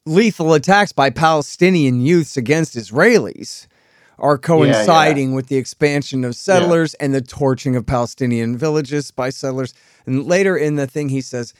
lethal 0.05 0.53
attacks 0.53 0.91
by 0.91 1.09
Palestinian 1.09 2.01
youths 2.01 2.37
against 2.37 2.75
Israelis 2.75 3.67
are 4.19 4.38
coinciding 4.38 5.24
yeah, 5.25 5.29
yeah. 5.29 5.36
with 5.36 5.47
the 5.47 5.57
expansion 5.57 6.24
of 6.24 6.36
settlers 6.36 6.95
yeah. 7.00 7.05
and 7.05 7.13
the 7.13 7.21
torching 7.21 7.75
of 7.75 7.86
Palestinian 7.86 8.57
villages 8.57 9.12
by 9.12 9.29
settlers. 9.29 9.74
And 10.05 10.25
later 10.25 10.57
in 10.57 10.75
the 10.75 10.88
thing, 10.88 11.09
he 11.09 11.21
says, 11.21 11.53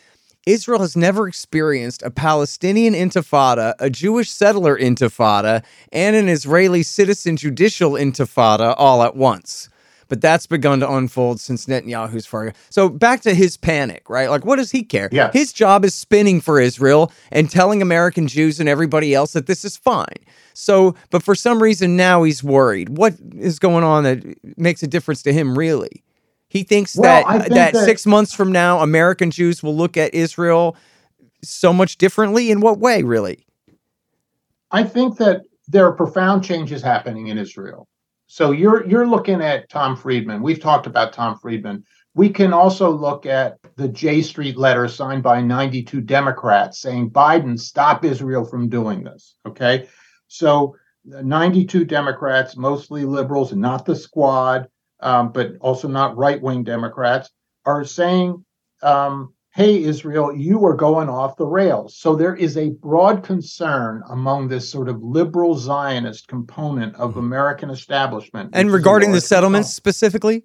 Israel 0.46 0.80
has 0.80 0.96
never 0.96 1.28
experienced 1.28 2.02
a 2.04 2.10
Palestinian 2.10 2.94
intifada, 2.94 3.74
a 3.80 3.90
Jewish 3.90 4.30
settler 4.32 4.78
intifada, 4.80 5.64
and 5.92 6.16
an 6.16 6.30
Israeli 6.30 6.84
citizen 6.84 7.36
judicial 7.36 7.92
intifada 7.92 8.74
all 8.78 9.04
at 9.04 9.16
once. 9.16 9.68
But 10.08 10.22
that's 10.22 10.48
begun 10.48 10.80
to 10.80 10.92
unfold 10.92 11.40
since 11.40 11.66
Netanyahu's 11.66 12.26
far. 12.26 12.54
So 12.70 12.90
back 12.90 13.22
to 13.22 13.34
his 13.34 13.58
panic, 13.58 14.10
right? 14.10 14.30
Like, 14.30 14.46
what 14.46 14.58
does 14.58 14.72
he 14.72 14.84
care? 14.84 15.10
Yeah. 15.12 15.32
His 15.32 15.52
job 15.54 15.84
is 15.84 15.94
spinning 15.94 16.42
for 16.42 16.60
Israel 16.60 17.12
and 17.32 17.50
telling 17.50 17.82
American 17.82 18.28
Jews 18.28 18.60
and 18.60 18.70
everybody 18.70 19.14
else 19.14 19.34
that 19.34 19.48
this 19.48 19.66
is 19.66 19.78
fine. 19.78 20.18
So, 20.54 20.96
but 21.10 21.24
for 21.24 21.36
some 21.36 21.62
reason 21.62 21.96
now 21.96 22.24
he's 22.24 22.44
worried. 22.44 22.98
What 22.98 23.16
is 23.38 23.60
going 23.60 23.84
on 23.84 24.04
that 24.04 24.24
makes 24.58 24.82
a 24.82 24.88
difference 24.88 25.22
to 25.24 25.34
him, 25.34 25.58
really? 25.58 26.04
He 26.50 26.64
thinks 26.64 26.96
well, 26.96 27.24
that 27.24 27.42
think 27.42 27.54
that, 27.54 27.74
that 27.74 27.86
six 27.86 28.06
months 28.06 28.34
from 28.34 28.52
now, 28.52 28.80
American 28.80 29.32
Jews 29.32 29.62
will 29.62 29.76
look 29.76 29.98
at 29.98 30.14
Israel 30.14 30.76
so 31.44 31.74
much 31.74 31.98
differently. 31.98 32.50
In 32.50 32.62
what 32.62 32.80
way, 32.80 33.04
really? 33.04 33.46
I 34.72 34.84
think 34.84 35.18
that 35.18 35.44
there 35.68 35.86
are 35.86 35.92
profound 35.92 36.44
changes 36.44 36.82
happening 36.82 37.28
in 37.28 37.38
Israel. 37.38 37.88
So 38.28 38.52
you're 38.52 38.86
you're 38.88 39.08
looking 39.08 39.42
at 39.42 39.70
Tom 39.70 39.96
Friedman. 39.96 40.42
We've 40.42 40.60
talked 40.60 40.86
about 40.86 41.14
Tom 41.14 41.38
Friedman. 41.40 41.84
We 42.14 42.30
can 42.30 42.52
also 42.52 42.92
look 42.92 43.26
at 43.26 43.58
the 43.76 43.88
J 43.88 44.22
Street 44.22 44.58
letter 44.58 44.88
signed 44.88 45.24
by 45.24 45.42
92 45.42 46.02
Democrats 46.02 46.80
saying 46.82 47.12
Biden 47.12 47.60
stop 47.60 48.04
Israel 48.04 48.44
from 48.44 48.70
doing 48.70 49.04
this. 49.04 49.36
Okay, 49.48 49.88
so 50.28 50.76
92 51.06 51.86
Democrats, 51.86 52.58
mostly 52.58 53.06
liberals, 53.06 53.54
not 53.54 53.86
the 53.86 53.96
squad, 53.96 54.68
um, 55.00 55.32
but 55.32 55.54
also 55.62 55.88
not 55.88 56.18
right 56.18 56.42
wing 56.42 56.64
Democrats, 56.64 57.30
are 57.66 57.86
saying, 57.86 58.44
um, 58.82 59.34
hey, 59.58 59.84
Israel, 59.84 60.32
you 60.38 60.64
are 60.66 60.76
going 60.76 61.10
off 61.10 61.36
the 61.36 61.46
rails. 61.48 61.98
So 61.98 62.16
there 62.16 62.36
is 62.36 62.58
a 62.58 62.70
broad 62.70 63.24
concern 63.24 64.04
among 64.08 64.48
this 64.48 64.70
sort 64.70 64.88
of 64.88 65.02
liberal 65.02 65.56
Zionist 65.56 66.28
component 66.28 66.96
of 66.96 67.12
mm-hmm. 67.12 67.20
American 67.22 67.72
establishment. 67.72 68.52
And 68.54 68.72
regarding 68.72 69.14
the 69.14 69.20
settlements 69.20 69.74
specifically? 69.74 70.44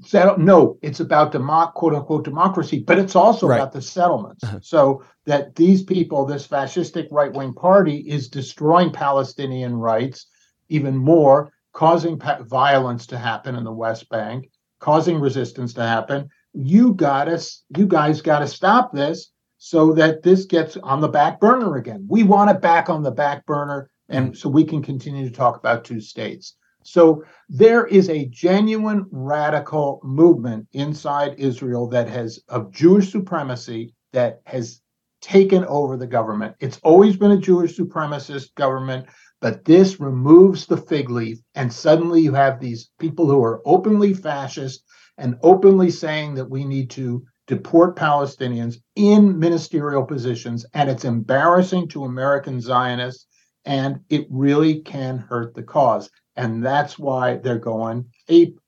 Settle, 0.00 0.38
no, 0.38 0.78
it's 0.80 1.00
about 1.00 1.32
democ, 1.32 1.74
quote 1.74 1.94
unquote 1.94 2.24
democracy, 2.24 2.78
but 2.78 2.98
it's 2.98 3.14
also 3.14 3.46
right. 3.46 3.56
about 3.56 3.72
the 3.72 3.82
settlements. 3.82 4.42
Uh-huh. 4.42 4.58
So 4.62 5.04
that 5.26 5.54
these 5.54 5.82
people, 5.82 6.24
this 6.24 6.48
fascistic 6.48 7.08
right 7.10 7.34
wing 7.34 7.52
party, 7.52 7.98
is 7.98 8.30
destroying 8.30 8.90
Palestinian 8.92 9.74
rights 9.74 10.26
even 10.70 10.96
more 10.96 11.52
causing 11.74 12.18
violence 12.40 13.06
to 13.08 13.18
happen 13.18 13.56
in 13.56 13.64
the 13.64 13.72
West 13.72 14.08
Bank, 14.08 14.50
causing 14.78 15.20
resistance 15.20 15.74
to 15.74 15.82
happen. 15.82 16.30
You 16.52 16.94
got 16.94 17.28
us, 17.28 17.64
you 17.76 17.86
guys 17.86 18.20
got 18.20 18.40
to 18.40 18.46
stop 18.46 18.92
this 18.92 19.30
so 19.58 19.92
that 19.94 20.22
this 20.22 20.44
gets 20.44 20.76
on 20.78 21.00
the 21.00 21.08
back 21.08 21.40
burner 21.40 21.76
again. 21.76 22.06
We 22.08 22.22
want 22.24 22.50
it 22.50 22.60
back 22.60 22.90
on 22.90 23.02
the 23.02 23.10
back 23.10 23.46
burner, 23.46 23.90
and 24.08 24.36
so 24.36 24.48
we 24.48 24.64
can 24.64 24.82
continue 24.82 25.28
to 25.28 25.34
talk 25.34 25.56
about 25.56 25.84
two 25.84 26.00
states. 26.00 26.56
So 26.84 27.24
there 27.48 27.86
is 27.86 28.08
a 28.08 28.26
genuine 28.26 29.06
radical 29.10 30.00
movement 30.02 30.66
inside 30.72 31.36
Israel 31.38 31.86
that 31.88 32.08
has 32.08 32.40
of 32.48 32.72
Jewish 32.72 33.12
supremacy 33.12 33.94
that 34.12 34.40
has 34.46 34.80
taken 35.20 35.64
over 35.66 35.96
the 35.96 36.08
government. 36.08 36.56
It's 36.58 36.80
always 36.82 37.16
been 37.16 37.30
a 37.30 37.38
Jewish 37.38 37.78
supremacist 37.78 38.54
government. 38.56 39.06
But 39.40 39.64
this 39.64 39.98
removes 39.98 40.66
the 40.66 40.76
fig 40.76 41.10
leaf, 41.10 41.38
and 41.56 41.72
suddenly 41.72 42.20
you 42.20 42.32
have 42.32 42.60
these 42.60 42.90
people 43.00 43.26
who 43.26 43.42
are 43.42 43.60
openly 43.64 44.14
fascist 44.14 44.84
and 45.22 45.38
openly 45.42 45.88
saying 45.88 46.34
that 46.34 46.50
we 46.50 46.64
need 46.64 46.90
to 46.90 47.24
deport 47.46 47.96
Palestinians 47.96 48.78
in 48.96 49.38
ministerial 49.38 50.04
positions. 50.04 50.66
And 50.74 50.90
it's 50.90 51.04
embarrassing 51.04 51.88
to 51.90 52.04
American 52.04 52.60
Zionists, 52.60 53.26
and 53.64 54.00
it 54.10 54.26
really 54.30 54.80
can 54.80 55.18
hurt 55.18 55.54
the 55.54 55.62
cause. 55.62 56.10
And 56.34 56.64
that's 56.64 56.98
why 56.98 57.36
they're 57.36 57.60
going 57.60 58.06
ape 58.28 58.58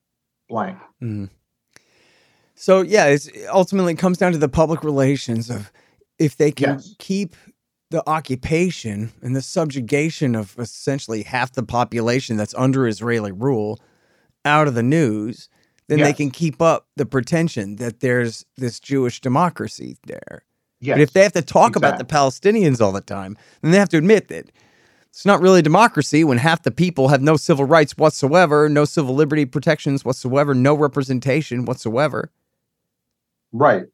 blank. 0.47 0.77
Mm. 1.03 1.29
So, 2.55 2.81
yeah, 2.81 3.07
it 3.07 3.27
ultimately 3.51 3.95
comes 3.95 4.17
down 4.17 4.31
to 4.31 4.37
the 4.37 4.47
public 4.47 4.81
relations 4.81 5.49
of 5.49 5.73
if 6.17 6.37
they 6.37 6.53
can 6.53 6.75
yes. 6.75 6.95
keep 6.99 7.35
the 7.91 8.01
occupation 8.07 9.11
and 9.21 9.35
the 9.35 9.41
subjugation 9.41 10.35
of 10.35 10.55
essentially 10.57 11.23
half 11.23 11.51
the 11.51 11.63
population 11.63 12.37
that's 12.37 12.55
under 12.55 12.87
Israeli 12.87 13.33
rule 13.33 13.77
out 14.45 14.69
of 14.69 14.73
the 14.73 14.83
news, 14.83 15.49
then 15.87 15.99
they 15.99 16.13
can 16.13 16.31
keep 16.31 16.61
up 16.61 16.87
the 16.95 17.05
pretension 17.05 17.75
that 17.75 17.99
there's 17.99 18.45
this 18.57 18.79
Jewish 18.79 19.21
democracy 19.21 19.97
there. 20.07 20.43
Yes. 20.79 20.95
But 20.95 21.01
if 21.01 21.13
they 21.13 21.23
have 21.23 21.33
to 21.33 21.41
talk 21.41 21.75
exactly. 21.75 21.89
about 21.89 21.99
the 21.99 22.13
Palestinians 22.13 22.81
all 22.81 22.91
the 22.91 23.01
time, 23.01 23.37
then 23.61 23.71
they 23.71 23.77
have 23.77 23.89
to 23.89 23.97
admit 23.97 24.27
that 24.29 24.51
it's 25.09 25.25
not 25.25 25.41
really 25.41 25.61
democracy 25.61 26.23
when 26.23 26.37
half 26.37 26.63
the 26.63 26.71
people 26.71 27.07
have 27.07 27.21
no 27.21 27.37
civil 27.37 27.65
rights 27.65 27.97
whatsoever, 27.97 28.67
no 28.67 28.83
civil 28.83 29.15
liberty 29.15 29.45
protections 29.45 30.03
whatsoever, 30.03 30.53
no 30.53 30.73
representation 30.73 31.65
whatsoever. 31.65 32.31
Right. 33.53 33.85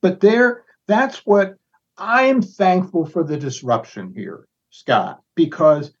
But 0.00 0.20
there 0.20 0.64
that's 0.86 1.26
what 1.26 1.56
I'm 1.98 2.40
thankful 2.40 3.04
for 3.06 3.24
the 3.24 3.36
disruption 3.36 4.12
here, 4.14 4.46
Scott, 4.70 5.20
because 5.34 5.92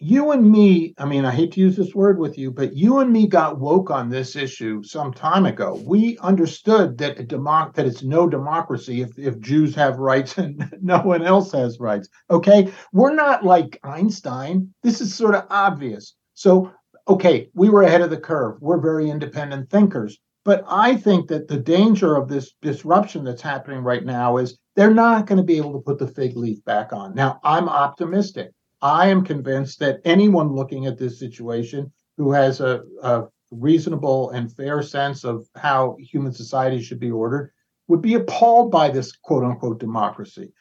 you 0.00 0.30
and 0.30 0.48
me, 0.48 0.94
I 0.96 1.04
mean, 1.06 1.24
I 1.24 1.32
hate 1.32 1.52
to 1.52 1.60
use 1.60 1.76
this 1.76 1.94
word 1.94 2.18
with 2.18 2.38
you, 2.38 2.52
but 2.52 2.74
you 2.74 3.00
and 3.00 3.12
me 3.12 3.26
got 3.26 3.58
woke 3.58 3.90
on 3.90 4.08
this 4.08 4.36
issue 4.36 4.82
some 4.84 5.12
time 5.12 5.44
ago. 5.44 5.82
We 5.84 6.16
understood 6.18 6.98
that 6.98 7.18
democ- 7.28 7.74
that 7.74 7.86
it's 7.86 8.04
no 8.04 8.28
democracy 8.28 9.00
if, 9.00 9.18
if 9.18 9.40
Jews 9.40 9.74
have 9.74 9.98
rights 9.98 10.38
and 10.38 10.72
no 10.80 10.98
one 11.00 11.22
else 11.22 11.50
has 11.52 11.80
rights. 11.80 12.08
Okay. 12.30 12.72
We're 12.92 13.14
not 13.14 13.44
like 13.44 13.80
Einstein. 13.82 14.72
This 14.84 15.00
is 15.00 15.12
sort 15.12 15.34
of 15.34 15.46
obvious. 15.50 16.14
So, 16.34 16.70
okay, 17.08 17.48
we 17.54 17.68
were 17.68 17.82
ahead 17.82 18.02
of 18.02 18.10
the 18.10 18.20
curve. 18.20 18.58
We're 18.60 18.80
very 18.80 19.10
independent 19.10 19.68
thinkers. 19.68 20.18
But 20.44 20.64
I 20.68 20.96
think 20.96 21.28
that 21.28 21.48
the 21.48 21.58
danger 21.58 22.14
of 22.14 22.28
this 22.28 22.52
disruption 22.62 23.24
that's 23.24 23.42
happening 23.42 23.80
right 23.80 24.04
now 24.04 24.36
is 24.36 24.56
they're 24.76 24.94
not 24.94 25.26
going 25.26 25.38
to 25.38 25.42
be 25.42 25.56
able 25.56 25.72
to 25.72 25.80
put 25.80 25.98
the 25.98 26.06
fig 26.06 26.36
leaf 26.36 26.64
back 26.64 26.92
on. 26.92 27.14
Now, 27.14 27.40
I'm 27.42 27.68
optimistic. 27.68 28.52
I 28.80 29.08
am 29.08 29.24
convinced 29.24 29.80
that 29.80 30.00
anyone 30.04 30.54
looking 30.54 30.86
at 30.86 30.98
this 30.98 31.18
situation 31.18 31.92
who 32.16 32.32
has 32.32 32.60
a, 32.60 32.82
a 33.02 33.24
reasonable 33.50 34.30
and 34.30 34.54
fair 34.54 34.82
sense 34.82 35.24
of 35.24 35.46
how 35.56 35.96
human 36.00 36.32
society 36.32 36.82
should 36.82 37.00
be 37.00 37.10
ordered 37.10 37.52
would 37.88 38.02
be 38.02 38.14
appalled 38.14 38.70
by 38.70 38.90
this 38.90 39.12
quote 39.12 39.44
unquote 39.44 39.80
democracy. 39.80 40.52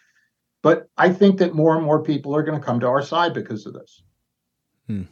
But 0.63 0.89
I 0.97 1.09
think 1.13 1.39
that 1.39 1.53
more 1.53 1.75
and 1.75 1.85
more 1.85 2.01
people 2.01 2.35
are 2.35 2.43
going 2.43 2.59
to 2.59 2.65
come 2.65 2.79
to 2.79 2.87
our 2.87 3.01
side 3.01 3.33
because 3.33 3.65
of 3.65 3.73
this. 3.73 4.01
Hmm. 4.87 5.03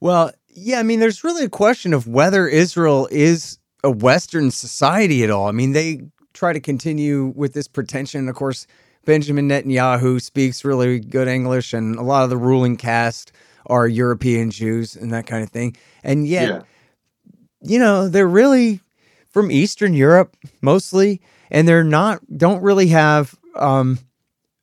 Well, 0.00 0.32
yeah, 0.48 0.80
I 0.80 0.82
mean, 0.82 1.00
there's 1.00 1.24
really 1.24 1.44
a 1.44 1.50
question 1.50 1.92
of 1.92 2.06
whether 2.06 2.48
Israel 2.48 3.08
is 3.10 3.58
a 3.84 3.90
Western 3.90 4.50
society 4.50 5.22
at 5.22 5.30
all. 5.30 5.46
I 5.46 5.52
mean, 5.52 5.72
they 5.72 6.02
try 6.32 6.52
to 6.52 6.60
continue 6.60 7.32
with 7.36 7.52
this 7.52 7.68
pretension. 7.68 8.28
Of 8.28 8.34
course, 8.34 8.66
Benjamin 9.08 9.48
Netanyahu 9.48 10.20
speaks 10.20 10.66
really 10.66 11.00
good 11.00 11.28
English, 11.28 11.72
and 11.72 11.96
a 11.96 12.02
lot 12.02 12.24
of 12.24 12.30
the 12.30 12.36
ruling 12.36 12.76
caste 12.76 13.32
are 13.64 13.88
European 13.88 14.50
Jews 14.50 14.94
and 14.94 15.10
that 15.14 15.26
kind 15.26 15.42
of 15.42 15.48
thing. 15.48 15.74
And 16.04 16.28
yet, 16.28 16.48
yeah. 16.50 16.62
you 17.62 17.78
know, 17.78 18.10
they're 18.10 18.28
really 18.28 18.80
from 19.30 19.50
Eastern 19.50 19.94
Europe 19.94 20.36
mostly, 20.60 21.22
and 21.50 21.66
they're 21.66 21.82
not 21.82 22.20
don't 22.36 22.60
really 22.60 22.88
have 22.88 23.34
um, 23.56 23.98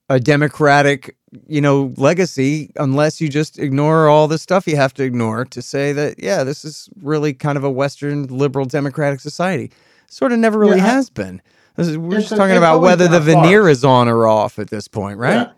a 0.09 0.19
democratic 0.19 1.17
you 1.47 1.59
know, 1.59 1.91
legacy 1.97 2.71
unless 2.75 3.19
you 3.19 3.27
just 3.27 3.57
ignore 3.57 4.07
all 4.07 4.27
the 4.27 4.37
stuff 4.37 4.67
you 4.67 4.75
have 4.75 4.93
to 4.93 5.03
ignore 5.03 5.43
to 5.45 5.61
say 5.61 5.91
that, 5.91 6.21
yeah, 6.21 6.43
this 6.43 6.63
is 6.63 6.87
really 7.01 7.33
kind 7.33 7.57
of 7.57 7.63
a 7.63 7.69
Western 7.69 8.27
liberal 8.27 8.65
democratic 8.65 9.19
society. 9.19 9.71
Sort 10.07 10.31
of 10.31 10.37
never 10.37 10.59
really 10.59 10.77
Yeah, 10.77 10.85
I- 10.85 10.91
has 10.91 11.09
been. 11.09 11.41
This 11.75 11.88
is, 11.88 11.98
we're 11.98 12.20
It's 12.20 12.29
just 12.29 12.39
talking 12.39 12.58
about 12.58 12.82
whether 12.82 13.08
the 13.08 13.20
veneer 13.20 13.63
farce. 13.63 13.77
is 13.77 13.86
on 13.86 14.08
or 14.08 14.27
off 14.27 14.60
at 14.60 14.70
this 14.70 14.88
point, 14.88 15.20
right? 15.20 15.34
Yeah. 15.34 15.51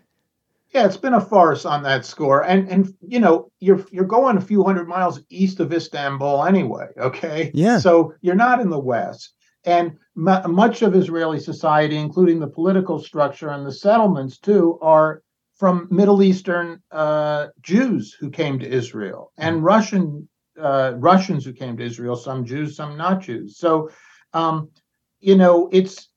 Yeah, 0.74 0.84
it's 0.84 0.98
been 0.98 1.14
a 1.14 1.20
farce 1.20 1.64
on 1.64 1.82
that 1.84 2.04
score, 2.04 2.44
and 2.44 2.68
and 2.68 2.94
you 3.00 3.20
know 3.20 3.50
you're 3.58 3.84
you're 3.90 4.04
going 4.04 4.36
a 4.36 4.40
few 4.40 4.62
hundred 4.62 4.86
miles 4.86 5.18
east 5.30 5.60
of 5.60 5.72
Istanbul 5.72 6.44
anyway. 6.44 6.88
Okay, 6.98 7.50
Yeah. 7.54 7.78
So 7.78 8.14
you're 8.20 8.34
not 8.34 8.60
in 8.60 8.68
the 8.68 8.78
West, 8.78 9.32
and 9.64 9.96
mu 10.14 10.36
much 10.46 10.82
of 10.82 10.94
Israeli 10.94 11.40
society, 11.40 11.96
including 11.96 12.38
the 12.38 12.48
political 12.48 12.98
structure 12.98 13.48
and 13.48 13.66
the 13.66 13.72
settlements 13.72 14.38
too, 14.38 14.78
are 14.82 15.22
from 15.56 15.88
Middle 15.90 16.22
Eastern 16.22 16.82
uh, 16.90 17.46
Jews 17.62 18.14
who 18.20 18.28
came 18.30 18.58
to 18.58 18.68
Israel 18.68 19.32
and 19.38 19.64
Russian 19.64 20.28
uh, 20.60 20.92
Russians 20.96 21.46
who 21.46 21.54
came 21.54 21.78
to 21.78 21.84
Israel. 21.84 22.14
Some 22.14 22.44
Jews, 22.44 22.76
some 22.76 22.96
not 22.98 23.22
Jews. 23.22 23.56
So. 23.56 23.90
Um, 24.34 24.68
you 25.20 25.36
know, 25.36 25.68
it's 25.72 26.08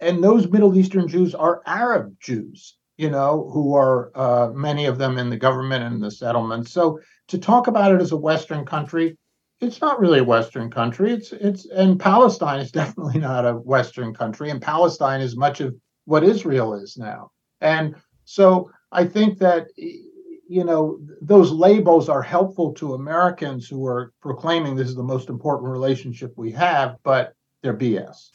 and 0.00 0.22
those 0.22 0.48
Middle 0.48 0.76
Eastern 0.76 1.08
Jews 1.08 1.34
are 1.34 1.62
Arab 1.66 2.16
Jews, 2.20 2.76
you 2.96 3.10
know, 3.10 3.50
who 3.52 3.74
are 3.74 4.10
uh, 4.14 4.50
many 4.52 4.86
of 4.86 4.98
them 4.98 5.18
in 5.18 5.28
the 5.28 5.36
government 5.36 5.84
and 5.84 6.02
the 6.02 6.10
settlements. 6.10 6.72
So 6.72 6.98
to 7.28 7.38
talk 7.38 7.66
about 7.66 7.92
it 7.92 8.00
as 8.00 8.12
a 8.12 8.16
Western 8.16 8.64
country, 8.64 9.18
it's 9.60 9.80
not 9.80 10.00
really 10.00 10.20
a 10.20 10.24
Western 10.24 10.70
country. 10.70 11.12
It's 11.12 11.32
it's 11.32 11.66
and 11.66 12.00
Palestine 12.00 12.60
is 12.60 12.70
definitely 12.80 13.20
not 13.20 13.46
a 13.46 13.54
Western 13.54 14.14
country, 14.14 14.50
and 14.50 14.60
Palestine 14.60 15.20
is 15.20 15.36
much 15.36 15.60
of 15.60 15.74
what 16.06 16.24
Israel 16.24 16.74
is 16.74 16.96
now. 16.96 17.30
And 17.60 17.94
so 18.24 18.70
I 18.92 19.04
think 19.04 19.38
that 19.38 19.66
you 19.76 20.64
know 20.64 20.98
those 21.20 21.50
labels 21.50 22.08
are 22.08 22.22
helpful 22.22 22.72
to 22.74 22.94
Americans 22.94 23.68
who 23.68 23.84
are 23.86 24.12
proclaiming 24.22 24.76
this 24.76 24.88
is 24.88 24.96
the 24.96 25.02
most 25.02 25.28
important 25.28 25.70
relationship 25.70 26.32
we 26.36 26.52
have, 26.52 26.96
but 27.02 27.34
they're 27.62 27.76
BS. 27.76 28.30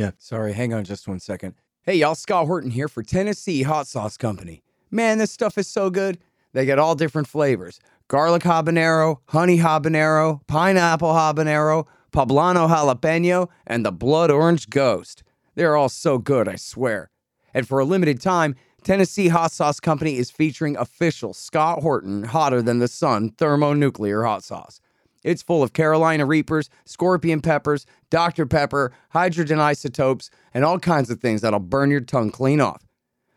Yeah. 0.00 0.12
Sorry, 0.16 0.54
hang 0.54 0.72
on 0.72 0.84
just 0.84 1.06
one 1.06 1.20
second. 1.20 1.56
Hey, 1.82 1.96
y'all, 1.96 2.14
Scott 2.14 2.46
Horton 2.46 2.70
here 2.70 2.88
for 2.88 3.02
Tennessee 3.02 3.64
Hot 3.64 3.86
Sauce 3.86 4.16
Company. 4.16 4.62
Man, 4.90 5.18
this 5.18 5.30
stuff 5.30 5.58
is 5.58 5.68
so 5.68 5.90
good. 5.90 6.16
They 6.54 6.64
got 6.64 6.78
all 6.78 6.94
different 6.94 7.28
flavors 7.28 7.78
garlic 8.08 8.42
habanero, 8.42 9.18
honey 9.26 9.58
habanero, 9.58 10.40
pineapple 10.46 11.10
habanero, 11.10 11.86
poblano 12.12 12.66
jalapeno, 12.66 13.48
and 13.66 13.84
the 13.84 13.92
blood 13.92 14.30
orange 14.30 14.70
ghost. 14.70 15.22
They're 15.54 15.76
all 15.76 15.90
so 15.90 16.16
good, 16.16 16.48
I 16.48 16.56
swear. 16.56 17.10
And 17.52 17.68
for 17.68 17.78
a 17.78 17.84
limited 17.84 18.22
time, 18.22 18.54
Tennessee 18.82 19.28
Hot 19.28 19.52
Sauce 19.52 19.80
Company 19.80 20.16
is 20.16 20.30
featuring 20.30 20.78
official 20.78 21.34
Scott 21.34 21.82
Horton 21.82 22.22
Hotter 22.22 22.62
Than 22.62 22.78
the 22.78 22.88
Sun 22.88 23.32
thermonuclear 23.32 24.24
hot 24.24 24.44
sauce. 24.44 24.80
It's 25.22 25.42
full 25.42 25.62
of 25.62 25.72
Carolina 25.72 26.24
Reapers, 26.24 26.70
scorpion 26.84 27.40
peppers, 27.40 27.86
Dr. 28.08 28.46
Pepper, 28.46 28.92
hydrogen 29.10 29.60
isotopes, 29.60 30.30
and 30.54 30.64
all 30.64 30.78
kinds 30.78 31.10
of 31.10 31.20
things 31.20 31.42
that'll 31.42 31.60
burn 31.60 31.90
your 31.90 32.00
tongue 32.00 32.30
clean 32.30 32.60
off. 32.60 32.86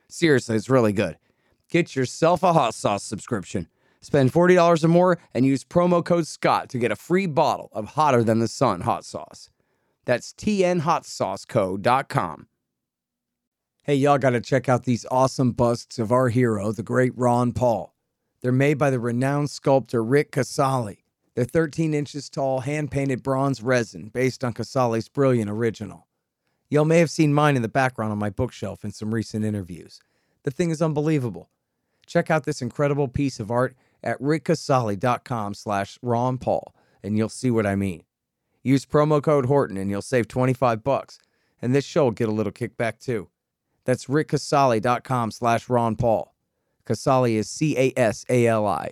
Seriously, 0.08 0.56
it's 0.56 0.70
really 0.70 0.94
good. 0.94 1.18
Get 1.70 1.96
yourself 1.96 2.44
a 2.44 2.54
hot 2.54 2.76
sauce 2.76 3.04
subscription. 3.04 3.68
Spend 4.00 4.32
$40 4.32 4.84
or 4.84 4.88
more 4.88 5.18
and 5.34 5.46
use 5.46 5.64
promo 5.64 6.04
code 6.04 6.28
SCOTT 6.28 6.70
to 6.70 6.78
get 6.78 6.92
a 6.92 6.96
free 6.96 7.26
bottle 7.26 7.70
of 7.74 7.90
Hotter 7.90 8.24
Than 8.24 8.40
the 8.40 8.48
Sun 8.48 8.82
hot 8.82 9.06
sauce. 9.06 9.50
That's 10.06 10.34
tnhotsauceco.com. 10.34 12.48
Hey, 13.82 13.96
y'all 13.96 14.18
got 14.18 14.32
to 14.32 14.42
check 14.42 14.70
out 14.70 14.84
these 14.84 15.06
awesome 15.12 15.52
busts 15.52 16.00
of 16.00 16.12
our 16.12 16.30
hero, 16.30 16.72
the 16.72 16.84
great 16.84 17.18
Ron 17.18 17.54
Paul. 17.54 17.96
They're 18.42 18.52
made 18.52 18.78
by 18.78 18.90
the 18.90 19.00
renowned 19.00 19.50
sculptor 19.50 20.04
Rick 20.04 20.32
Casali. 20.32 21.03
They're 21.36 21.46
13 21.46 21.94
inches 21.94 22.30
tall, 22.30 22.60
hand 22.60 22.92
painted 22.92 23.24
bronze 23.24 23.62
resin 23.62 24.10
based 24.10 24.44
on 24.44 24.54
Casali's 24.54 25.10
brilliant 25.10 25.50
original. 25.50 26.08
Y'all 26.70 26.86
may 26.86 27.00
have 27.00 27.10
seen 27.10 27.34
mine 27.34 27.56
in 27.56 27.62
the 27.62 27.68
background 27.68 28.12
on 28.12 28.20
my 28.20 28.30
bookshelf 28.30 28.84
in 28.84 28.92
some 28.92 29.14
recent 29.14 29.44
interviews. 29.44 30.00
The 30.44 30.52
thing 30.52 30.70
is 30.70 30.82
unbelievable. 30.82 31.50
Check 32.06 32.30
out 32.30 32.44
this 32.44 32.62
incredible 32.62 33.08
piece 33.08 33.40
of 33.40 33.50
art 33.50 33.76
at 34.04 34.20
rickcasali.com 34.20 35.54
slash 35.54 35.98
Ron 36.02 36.38
Paul, 36.38 36.76
and 37.02 37.18
you'll 37.18 37.30
see 37.30 37.50
what 37.50 37.66
I 37.66 37.76
mean. 37.76 38.04
Use 38.62 38.86
promo 38.86 39.22
code 39.22 39.46
Horton 39.46 39.78
and 39.78 39.90
you'll 39.90 40.02
save 40.02 40.28
25 40.28 40.84
bucks, 40.84 41.20
and 41.62 41.74
this 41.74 41.86
show 41.86 42.06
will 42.06 42.12
get 42.12 42.30
a 42.30 42.34
little 42.34 42.52
kickback 42.52 43.00
too. 43.00 43.30
That's 43.86 44.06
rickcasali.com 44.06 45.32
slash 45.32 45.68
Ron 45.68 45.96
Paul. 45.96 46.34
Casali 46.86 47.36
is 47.36 47.50
C 47.50 47.78
A 47.78 47.94
S 47.98 48.26
A 48.30 48.48
L 48.48 48.68
I. 48.68 48.92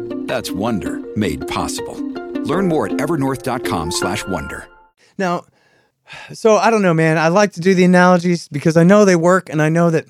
That's 0.31 0.49
Wonder 0.49 1.01
made 1.17 1.45
possible. 1.49 1.95
Learn 2.45 2.69
more 2.69 2.85
at 2.87 2.93
evernorth.com/wonder. 2.93 4.65
Now, 5.17 5.43
so 6.31 6.55
I 6.55 6.71
don't 6.71 6.81
know, 6.81 6.93
man. 6.93 7.17
I 7.17 7.27
like 7.27 7.51
to 7.55 7.59
do 7.59 7.73
the 7.73 7.83
analogies 7.83 8.47
because 8.47 8.77
I 8.77 8.85
know 8.85 9.03
they 9.03 9.17
work, 9.17 9.49
and 9.49 9.61
I 9.61 9.67
know 9.67 9.89
that, 9.89 10.05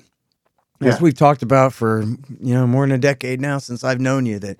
as 0.80 1.00
we've 1.00 1.16
talked 1.16 1.42
about 1.42 1.72
for 1.72 2.02
you 2.02 2.54
know 2.54 2.68
more 2.68 2.86
than 2.86 2.94
a 2.94 2.98
decade 2.98 3.40
now 3.40 3.58
since 3.58 3.82
I've 3.82 4.00
known 4.00 4.24
you, 4.24 4.38
that 4.38 4.58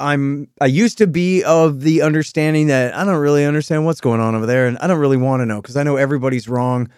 I'm 0.00 0.48
I 0.62 0.66
used 0.66 0.96
to 0.96 1.06
be 1.06 1.44
of 1.44 1.82
the 1.82 2.00
understanding 2.00 2.68
that 2.68 2.96
I 2.96 3.04
don't 3.04 3.20
really 3.20 3.44
understand 3.44 3.84
what's 3.84 4.00
going 4.00 4.22
on 4.22 4.34
over 4.34 4.46
there, 4.46 4.66
and 4.66 4.78
I 4.78 4.86
don't 4.86 4.98
really 4.98 5.18
want 5.18 5.42
to 5.42 5.44
know 5.44 5.60
because 5.60 5.76
I 5.76 5.82
know 5.82 5.96
everybody's 5.96 6.48
wrong. 6.48 6.88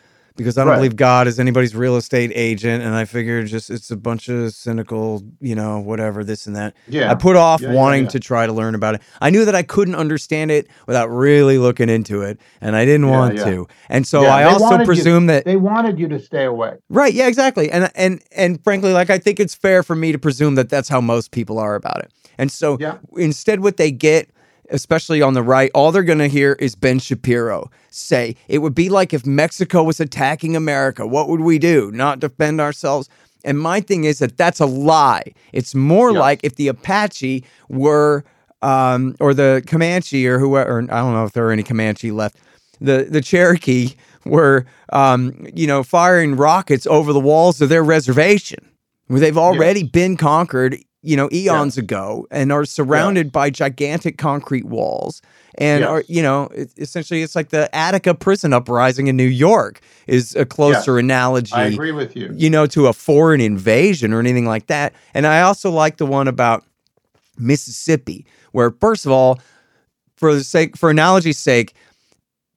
Because 0.41 0.57
I 0.57 0.63
don't 0.63 0.71
Right. 0.71 0.77
believe 0.77 0.97
God 0.97 1.27
is 1.29 1.39
anybody's 1.39 1.75
real 1.77 1.97
estate 1.97 2.33
agent, 2.35 2.83
and 2.83 2.95
I 2.95 3.05
figure 3.05 3.43
just 3.45 3.69
it's 3.71 3.91
a 3.91 3.97
bunch 3.97 4.29
of 4.29 4.53
cynical, 4.55 5.23
you 5.41 5.55
know, 5.55 5.81
whatever 5.81 6.25
this 6.25 6.47
and 6.47 6.57
that. 6.57 6.75
Yeah. 6.89 7.11
I 7.11 7.15
put 7.15 7.37
off 7.37 7.61
Yeah, 7.61 7.69
yeah, 7.71 7.75
wanting 7.75 8.05
yeah. 8.05 8.11
to 8.11 8.21
try 8.21 8.47
to 8.47 8.53
learn 8.53 8.75
about 8.75 8.95
it. 8.95 9.03
I 9.21 9.29
knew 9.31 9.45
that 9.45 9.55
I 9.55 9.63
couldn't 9.63 9.95
understand 9.97 10.51
it 10.51 10.67
without 10.87 11.09
really 11.09 11.59
looking 11.59 11.89
into 11.91 12.23
it, 12.23 12.41
and 12.61 12.75
I 12.75 12.85
didn't 12.87 13.07
Yeah, 13.07 13.11
want 13.19 13.37
yeah. 13.37 13.45
to. 13.45 13.67
And 13.91 14.07
so 14.07 14.23
Yeah, 14.23 14.35
I 14.35 14.45
also 14.45 14.79
you- 14.79 14.85
presume 14.87 15.27
that 15.27 15.45
They 15.45 15.57
wanted 15.57 15.99
you 15.99 16.09
to 16.09 16.19
stay 16.19 16.45
away. 16.45 16.73
right, 16.89 17.13
yeah, 17.13 17.27
exactly. 17.27 17.71
And 17.71 17.91
and 17.95 18.21
and 18.35 18.63
frankly, 18.65 18.93
like 18.93 19.11
I 19.11 19.19
think 19.19 19.41
it's 19.41 19.55
fair 19.55 19.83
for 19.83 19.95
me 19.95 20.11
to 20.13 20.19
presume 20.19 20.55
that 20.55 20.69
that's 20.71 20.89
how 20.89 21.01
most 21.01 21.31
people 21.33 21.59
are 21.59 21.75
about 21.75 21.99
it. 22.01 22.11
And 22.39 22.51
so 22.51 22.79
Yeah. 22.81 22.95
instead, 23.17 23.61
what 23.61 23.77
they 23.77 23.91
get. 23.91 24.29
Especially 24.71 25.21
on 25.21 25.35
the 25.35 25.43
right, 25.43 25.71
all 25.75 25.93
they're 25.93 26.03
going 26.03 26.19
to 26.21 26.29
hear 26.29 26.53
is 26.61 26.75
Ben 26.75 26.99
Shapiro 26.99 27.71
say, 27.91 28.37
It 28.49 28.59
would 28.59 28.75
be 28.75 28.89
like 28.89 29.13
if 29.13 29.27
Mexico 29.27 29.83
was 29.83 30.01
attacking 30.01 30.55
America. 30.57 31.07
What 31.07 31.29
would 31.29 31.41
we 31.41 31.59
do? 31.59 31.91
Not 31.93 32.21
defend 32.21 32.61
ourselves? 32.61 33.09
And 33.45 33.59
my 33.59 33.81
thing 33.81 34.05
is 34.05 34.19
that 34.21 34.37
that's 34.37 34.61
a 34.61 34.67
lie. 34.67 35.33
It's 35.53 35.75
more 35.75 36.11
Yes. 36.13 36.21
like 36.21 36.41
if 36.45 36.57
the 36.57 36.69
Apache 36.69 37.45
were, 37.69 38.25
um, 38.63 39.17
or 39.19 39.33
the 39.35 39.63
Comanche, 39.67 40.27
or 40.27 40.39
whoever, 40.39 40.71
or 40.71 40.83
I 40.83 40.99
don't 41.01 41.15
know 41.15 41.25
if 41.25 41.33
there 41.33 41.47
are 41.49 41.53
any 41.53 41.63
Comanche 41.63 42.11
left, 42.11 42.37
the, 42.81 43.07
the 43.11 43.21
Cherokee 43.21 43.95
were, 44.25 44.67
um, 44.93 45.47
you 45.55 45.67
know, 45.67 45.83
firing 45.83 46.37
rockets 46.37 46.87
over 46.87 47.13
the 47.13 47.21
walls 47.21 47.61
of 47.61 47.71
their 47.71 47.83
reservation 47.83 48.59
where 49.09 49.19
they've 49.19 49.39
already 49.39 49.83
been 49.83 50.17
conquered, 50.17 50.77
you 51.03 51.17
know, 51.17 51.29
eons 51.33 51.79
ago 51.79 52.27
and 52.31 52.53
are 52.53 52.65
surrounded 52.65 53.33
by 53.33 53.49
gigantic 53.51 54.19
concrete 54.19 54.67
walls. 54.67 55.23
And 55.57 55.85
are, 55.85 56.05
you 56.09 56.23
know, 56.23 56.45
it, 56.55 56.73
essentially 56.77 57.23
it's 57.23 57.35
like 57.35 57.49
the 57.49 57.75
Attica 57.75 58.15
prison 58.15 58.53
uprising 58.53 59.07
in 59.07 59.17
New 59.17 59.25
York 59.25 59.81
is 60.07 60.35
a 60.37 60.45
closer 60.45 60.99
analogy 60.99 61.55
I 61.55 61.65
agree 61.67 61.93
with 61.93 62.17
you. 62.17 62.33
you 62.35 62.51
know, 62.51 62.67
to 62.67 62.87
a 62.87 62.93
foreign 62.93 63.41
invasion 63.41 64.13
or 64.13 64.21
anything 64.21 64.47
like 64.47 64.67
that. 64.67 64.93
And 65.15 65.27
I 65.27 65.43
also 65.43 65.71
like 65.71 65.97
the 65.97 66.07
one 66.07 66.29
about 66.29 66.65
Mississippi, 67.39 68.27
where 68.53 68.71
first 68.71 69.07
of 69.07 69.13
all, 69.13 69.41
for 70.17 70.35
the 70.35 70.45
sake 70.45 70.77
for 70.77 70.91
analogy's 70.91 71.39
sake, 71.39 71.75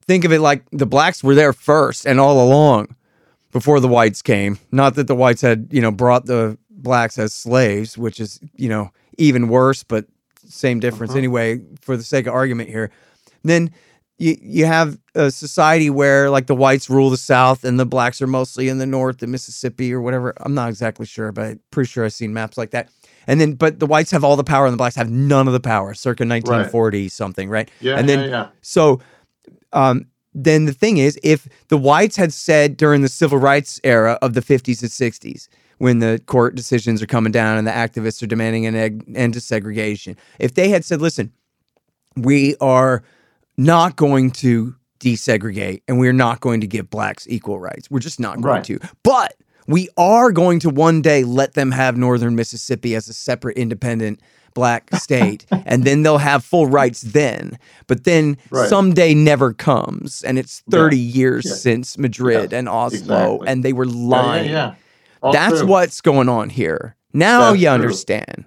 think 0.06 0.26
of 0.26 0.34
it 0.34 0.42
like 0.42 0.64
the 0.72 0.86
blacks 0.86 1.24
were 1.24 1.36
there 1.36 1.54
first 1.54 2.06
and 2.06 2.20
all 2.20 2.46
along 2.46 2.94
before 3.54 3.80
the 3.80 3.88
whites 3.88 4.22
came. 4.22 4.60
Not 4.72 4.96
that 4.96 5.08
the 5.08 5.16
whites 5.16 5.42
had, 5.42 5.68
you 5.72 5.80
know, 5.80 5.92
brought 5.92 6.26
the 6.26 6.58
blacks 6.84 7.18
as 7.18 7.34
slaves, 7.34 7.98
which 7.98 8.20
is, 8.20 8.40
you 8.56 8.70
know, 8.70 8.92
even 9.18 9.48
worse, 9.48 9.84
but 9.84 10.06
same 10.48 10.80
difference 10.80 11.12
Uh-huh. 11.12 11.20
anyway, 11.20 11.62
for 11.82 11.98
the 11.98 12.04
sake 12.04 12.28
of 12.28 12.34
argument 12.34 12.70
here. 12.70 12.92
Then 13.44 13.72
you 14.18 14.38
you 14.42 14.66
have 14.66 15.00
a 15.16 15.32
society 15.32 15.90
where 15.90 16.30
like 16.30 16.48
the 16.48 16.56
whites 16.56 16.90
rule 16.90 17.10
the 17.10 17.18
South 17.18 17.64
and 17.64 17.80
the 17.80 17.86
blacks 17.86 18.22
are 18.22 18.28
mostly 18.28 18.70
in 18.70 18.78
the 18.78 18.86
North, 18.86 19.18
the 19.20 19.28
Mississippi 19.28 19.94
or 19.94 20.02
whatever. 20.02 20.34
I'm 20.42 20.54
not 20.54 20.70
exactly 20.70 21.06
sure, 21.06 21.32
but 21.32 21.44
I'm 21.46 21.60
pretty 21.72 21.90
sure 21.90 22.06
I've 22.06 22.14
seen 22.14 22.34
maps 22.34 22.58
like 22.58 22.72
that. 22.72 22.90
And 23.26 23.40
then, 23.40 23.54
but 23.54 23.80
the 23.80 23.86
whites 23.86 24.12
have 24.12 24.24
all 24.24 24.36
the 24.36 24.44
power 24.44 24.66
and 24.66 24.74
the 24.74 24.78
blacks 24.78 24.96
have 24.96 25.10
none 25.10 25.48
of 25.48 25.54
the 25.54 25.60
power, 25.60 25.94
circa 25.94 26.26
1940 26.26 27.02
right. 27.02 27.12
something, 27.12 27.50
right? 27.50 27.72
Yeah. 27.80 27.96
And 27.96 28.08
then, 28.10 28.20
yeah, 28.20 28.26
yeah. 28.30 28.48
so, 28.62 29.00
um, 29.72 30.08
then 30.34 30.66
the 30.66 30.74
thing 30.74 30.98
is, 30.98 31.18
if 31.24 31.48
the 31.70 31.78
whites 31.78 32.16
had 32.18 32.34
said 32.34 32.76
during 32.76 33.02
the 33.02 33.08
civil 33.08 33.38
rights 33.38 33.80
era 33.84 34.18
of 34.22 34.34
the 34.34 34.42
50s 34.42 34.82
and 34.82 34.92
60s, 34.92 35.48
when 35.84 36.00
the 36.00 36.22
court 36.28 36.56
decisions 36.56 37.02
are 37.04 37.06
coming 37.06 37.34
down 37.34 37.58
and 37.58 37.68
the 37.68 37.72
activists 37.72 38.24
are 38.24 38.26
demanding 38.26 38.66
an 38.66 39.04
end 39.18 39.34
to 39.34 39.42
segregation, 39.42 40.16
if 40.40 40.54
they 40.54 40.70
had 40.70 40.86
said, 40.86 41.02
listen, 41.02 41.30
we 42.16 42.56
are 42.62 43.04
not 43.58 43.98
going 43.98 44.32
to 44.32 44.74
desegregate 45.02 45.82
and 45.90 46.00
we're 46.00 46.14
not 46.14 46.40
going 46.40 46.62
to 46.62 46.68
give 46.68 46.90
blacks 46.90 47.28
equal 47.28 47.60
rights. 47.60 47.92
We're 47.92 48.00
just 48.00 48.18
not 48.18 48.36
going 48.36 48.46
right. 48.46 48.64
to. 48.64 48.80
But 49.04 49.36
we 49.68 49.90
are 49.98 50.32
going 50.32 50.60
to 50.60 50.70
one 50.70 51.02
day 51.02 51.26
let 51.26 51.54
them 51.54 51.72
have 51.72 51.98
northern 51.98 52.34
Mississippi 52.34 52.96
as 52.96 53.10
a 53.10 53.14
separate 53.14 53.58
independent 53.58 54.22
black 54.54 54.90
state 54.96 55.46
and 55.66 55.84
then 55.84 56.04
they'll 56.04 56.20
have 56.20 56.46
full 56.46 56.68
rights 56.68 57.02
then 57.02 57.58
but 57.88 58.04
then 58.04 58.38
right. 58.52 58.70
someday 58.70 59.14
never 59.14 59.52
comes 59.52 60.22
and 60.22 60.38
it's 60.38 60.62
30 60.70 60.96
yeah. 60.96 61.16
years 61.16 61.46
yeah. 61.46 61.54
since 61.54 61.98
madrid 61.98 62.52
yeah. 62.52 62.60
and 62.60 62.70
oslo 62.70 63.34
exactly. 63.34 63.48
and 63.48 63.66
they 63.66 63.74
were 63.74 63.88
lying 63.88 64.52
yeah, 64.52 64.76
that's 65.32 65.60
true. 65.60 65.68
what's 65.68 66.02
going 66.02 66.30
on 66.30 66.50
here 66.50 66.96
now 67.14 67.52
that's 67.52 67.60
you 67.60 67.68
true. 67.68 67.74
understand 67.74 68.46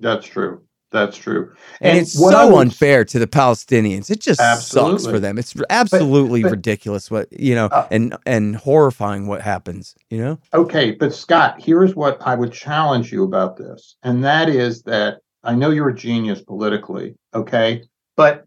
that's 0.00 0.26
true 0.26 0.62
that's 0.90 1.16
true. 1.16 1.52
And, 1.80 1.90
and 1.90 1.98
it's 1.98 2.12
so 2.12 2.58
unfair 2.58 3.04
to 3.04 3.18
the 3.18 3.26
Palestinians. 3.26 4.10
It 4.10 4.20
just 4.20 4.40
absolutely. 4.40 4.98
sucks 4.98 5.10
for 5.10 5.20
them. 5.20 5.38
It's 5.38 5.54
absolutely 5.70 6.42
but, 6.42 6.48
but, 6.48 6.56
ridiculous 6.56 7.10
what, 7.10 7.32
you 7.32 7.54
know, 7.54 7.66
uh, 7.66 7.86
and 7.90 8.16
and 8.26 8.56
horrifying 8.56 9.26
what 9.28 9.40
happens, 9.40 9.94
you 10.10 10.18
know? 10.18 10.38
Okay, 10.52 10.92
but 10.92 11.14
Scott, 11.14 11.60
here's 11.60 11.94
what 11.94 12.20
I 12.22 12.34
would 12.34 12.52
challenge 12.52 13.12
you 13.12 13.22
about 13.22 13.56
this. 13.56 13.96
And 14.02 14.24
that 14.24 14.48
is 14.48 14.82
that 14.82 15.18
I 15.44 15.54
know 15.54 15.70
you're 15.70 15.90
a 15.90 15.94
genius 15.94 16.42
politically, 16.42 17.14
okay? 17.34 17.84
But 18.16 18.46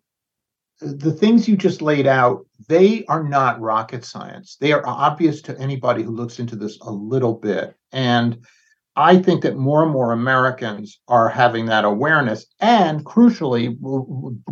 the 0.84 1.12
things 1.12 1.48
you 1.48 1.56
just 1.56 1.82
laid 1.82 2.08
out, 2.08 2.46
they 2.68 3.06
are 3.06 3.24
not 3.24 3.60
rocket 3.62 4.04
science. 4.06 4.58
They 4.60 4.72
are 4.72 4.86
obvious 4.86 5.42
to 5.44 5.58
anybody 5.58 6.04
who 6.04 6.12
looks 6.12 6.40
into 6.40 6.56
this 6.56 6.78
a 6.82 6.92
little 6.92 7.34
bit. 7.34 7.76
And 7.92 8.46
I 8.96 9.18
think 9.18 9.42
that 9.42 9.58
more 9.58 9.84
and 9.84 9.92
more 9.92 10.12
Americans 10.12 11.00
are 11.08 11.30
having 11.30 11.66
that 11.68 11.86
awareness. 11.86 12.46
And 12.60 13.04
crucially, 13.06 13.76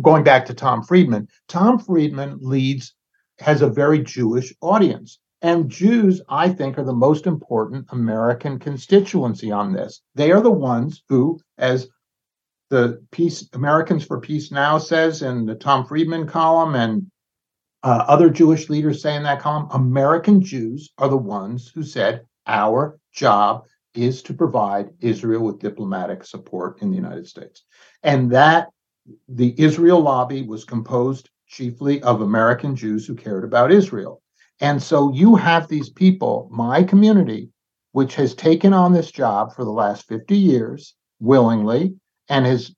going 0.02 0.24
back 0.24 0.46
to 0.46 0.54
Tom 0.54 0.82
Friedman, 0.82 1.28
Tom 1.48 1.78
Friedman 1.78 2.38
leads, 2.40 2.94
has 3.38 3.62
a 3.62 3.68
very 3.68 4.00
Jewish 4.00 4.52
audience. 4.60 5.18
And 5.42 5.68
Jews, 5.68 6.20
I 6.28 6.48
think, 6.48 6.78
are 6.78 6.84
the 6.84 6.92
most 6.92 7.26
important 7.26 7.86
American 7.90 8.58
constituency 8.58 9.50
on 9.50 9.72
this. 9.72 10.00
They 10.14 10.30
are 10.32 10.40
the 10.40 10.50
ones 10.50 11.02
who, 11.08 11.40
as 11.58 11.88
the 12.72 13.04
Peace 13.10 13.46
Americans 13.52 14.02
for 14.02 14.18
Peace 14.18 14.50
Now 14.50 14.78
says 14.78 15.20
in 15.20 15.44
the 15.44 15.54
Tom 15.54 15.84
Friedman 15.84 16.26
column, 16.26 16.74
and 16.74 17.06
uh, 17.82 18.06
other 18.08 18.30
Jewish 18.30 18.70
leaders 18.70 19.02
say 19.02 19.14
in 19.14 19.24
that 19.24 19.40
column, 19.40 19.68
American 19.72 20.40
Jews 20.40 20.88
are 20.96 21.10
the 21.10 21.18
ones 21.18 21.70
who 21.74 21.82
said, 21.82 22.24
Our 22.46 22.98
job 23.12 23.66
is 23.92 24.22
to 24.22 24.32
provide 24.32 24.88
Israel 25.02 25.44
with 25.44 25.58
diplomatic 25.58 26.24
support 26.24 26.80
in 26.80 26.88
the 26.88 26.96
United 26.96 27.26
States. 27.26 27.64
And 28.04 28.30
that 28.30 28.70
the 29.28 29.54
Israel 29.58 30.00
lobby 30.00 30.40
was 30.40 30.64
composed 30.64 31.28
chiefly 31.46 32.02
of 32.02 32.22
American 32.22 32.74
Jews 32.74 33.06
who 33.06 33.14
cared 33.14 33.44
about 33.44 33.70
Israel. 33.70 34.22
And 34.62 34.82
so 34.82 35.12
you 35.12 35.36
have 35.36 35.68
these 35.68 35.90
people, 35.90 36.48
my 36.50 36.82
community, 36.82 37.50
which 37.90 38.14
has 38.14 38.34
taken 38.34 38.72
on 38.72 38.94
this 38.94 39.10
job 39.10 39.54
for 39.54 39.66
the 39.66 39.70
last 39.70 40.08
50 40.08 40.34
years 40.34 40.94
willingly 41.20 41.96
and 42.32 42.46
has 42.46 42.74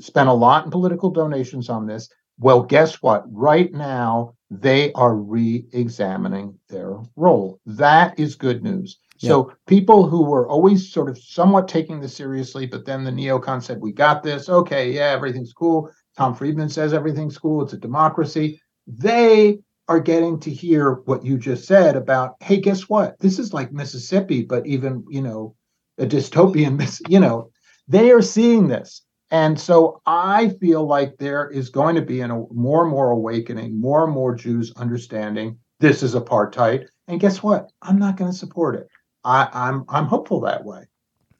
spent 0.00 0.28
a 0.28 0.32
lot 0.32 0.64
in 0.64 0.70
political 0.70 1.10
donations 1.10 1.68
on 1.68 1.86
this. 1.86 2.08
Well, 2.38 2.62
guess 2.62 3.00
what? 3.02 3.24
Right 3.30 3.72
now, 3.72 4.34
they 4.50 4.92
are 4.94 5.14
re 5.14 5.66
examining 5.72 6.58
their 6.68 6.98
role. 7.16 7.60
That 7.66 8.18
is 8.18 8.34
good 8.34 8.62
news. 8.64 8.98
So 9.18 9.52
people 9.66 10.08
who 10.08 10.24
were 10.24 10.48
always 10.48 10.90
sort 10.90 11.10
of 11.10 11.18
somewhat 11.18 11.68
taking 11.68 12.00
this 12.00 12.16
seriously, 12.16 12.64
but 12.66 12.86
then 12.86 13.04
the 13.04 13.10
neocon 13.10 13.62
said, 13.62 13.78
"We 13.78 13.92
got 13.92 14.22
this. 14.22 14.48
Okay, 14.48 14.92
yeah, 14.92 15.10
everything's 15.10 15.52
cool." 15.52 15.90
Tom 16.16 16.34
Friedman 16.34 16.70
says 16.70 16.94
everything's 16.94 17.36
cool. 17.36 17.62
It's 17.62 17.74
a 17.74 17.78
democracy. 17.78 18.60
They 18.86 19.58
are 19.88 20.00
getting 20.00 20.40
to 20.40 20.50
hear 20.50 20.94
what 21.04 21.22
you 21.22 21.36
just 21.36 21.66
said 21.66 21.96
about, 21.96 22.36
hey, 22.40 22.60
guess 22.60 22.88
what? 22.88 23.18
This 23.18 23.38
is 23.38 23.52
like 23.52 23.72
Mississippi, 23.72 24.42
but 24.42 24.66
even 24.66 25.04
you 25.10 25.20
know, 25.20 25.54
a 25.98 26.06
dystopian. 26.06 26.80
You 27.10 27.20
know, 27.20 27.50
they 27.90 28.12
are 28.12 28.22
seeing 28.22 28.68
this. 28.68 29.02
And 29.32 29.60
so 29.60 30.00
I 30.06 30.50
feel 30.60 30.86
like 30.86 31.18
there 31.18 31.48
is 31.50 31.68
going 31.68 31.96
to 31.96 32.02
be 32.02 32.20
a 32.20 32.28
more 32.28 32.82
and 32.82 32.90
more 32.90 33.10
awakening, 33.10 33.80
more 33.80 34.04
and 34.04 34.12
more 34.12 34.34
Jews 34.34 34.72
understanding 34.76 35.58
this 35.80 36.02
is 36.02 36.14
apartheid. 36.14 36.86
And 37.08 37.20
guess 37.20 37.42
what? 37.42 37.70
I'm 37.82 37.98
not 37.98 38.16
going 38.16 38.30
to 38.30 38.36
support 38.36 38.76
it. 38.76 38.88
I, 39.24 39.48
I'm 39.52 39.84
I'm 39.88 40.06
hopeful 40.06 40.40
that 40.42 40.64
way. 40.64 40.84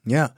Yeah. 0.05 0.29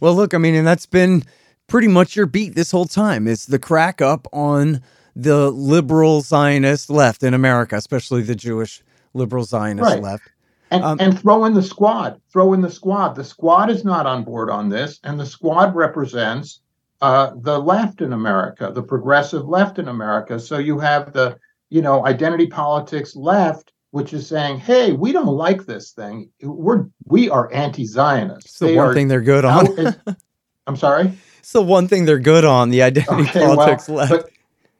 Well, 0.00 0.14
look, 0.14 0.34
I 0.34 0.38
mean, 0.38 0.54
and 0.54 0.66
that's 0.66 0.86
been 0.86 1.24
pretty 1.66 1.88
much 1.88 2.16
your 2.16 2.26
beat 2.26 2.54
this 2.54 2.70
whole 2.70 2.86
time. 2.86 3.26
It's 3.26 3.46
the 3.46 3.58
crack 3.58 4.02
up 4.02 4.26
on 4.32 4.82
the 5.14 5.50
liberal 5.50 6.20
Zionist 6.20 6.90
left 6.90 7.22
in 7.22 7.34
America, 7.34 7.76
especially 7.76 8.22
the 8.22 8.34
Jewish 8.34 8.82
liberal 9.14 9.44
Zionist 9.44 9.84
right. 9.84 10.02
left. 10.02 10.30
And, 10.70 10.84
um, 10.84 10.98
and 11.00 11.18
throw 11.18 11.44
in 11.46 11.54
the 11.54 11.62
squad. 11.62 12.20
Throw 12.32 12.52
in 12.52 12.60
the 12.60 12.70
squad. 12.70 13.14
The 13.14 13.24
squad 13.24 13.70
is 13.70 13.84
not 13.84 14.06
on 14.06 14.22
board 14.22 14.50
on 14.50 14.68
this, 14.68 15.00
and 15.02 15.18
the 15.18 15.26
squad 15.26 15.74
represents 15.74 16.60
uh, 17.00 17.32
the 17.40 17.58
left 17.58 18.02
in 18.02 18.12
America, 18.12 18.70
the 18.72 18.82
progressive 18.82 19.48
left 19.48 19.78
in 19.78 19.88
America. 19.88 20.38
So 20.38 20.58
you 20.58 20.78
have 20.78 21.12
the, 21.12 21.38
you 21.70 21.82
know, 21.82 22.06
identity 22.06 22.46
politics 22.46 23.16
left 23.16 23.72
which 23.90 24.12
is 24.12 24.26
saying, 24.26 24.58
"Hey, 24.58 24.92
we 24.92 25.12
don't 25.12 25.26
like 25.26 25.66
this 25.66 25.92
thing. 25.92 26.30
We're 26.42 26.86
we 27.06 27.28
are 27.28 27.52
anti-Zionists." 27.52 28.46
It's 28.46 28.58
the 28.58 28.66
they 28.66 28.76
one 28.76 28.94
thing 28.94 29.08
they're 29.08 29.20
good 29.20 29.44
on. 29.44 29.66
I'm 30.66 30.76
sorry. 30.76 31.12
It's 31.38 31.52
the 31.52 31.62
one 31.62 31.88
thing 31.88 32.04
they're 32.04 32.18
good 32.18 32.44
on. 32.44 32.70
The 32.70 32.82
identity 32.82 33.22
okay, 33.22 33.40
politics 33.40 33.88
well, 33.88 33.96
left. 33.96 34.10
But, 34.10 34.30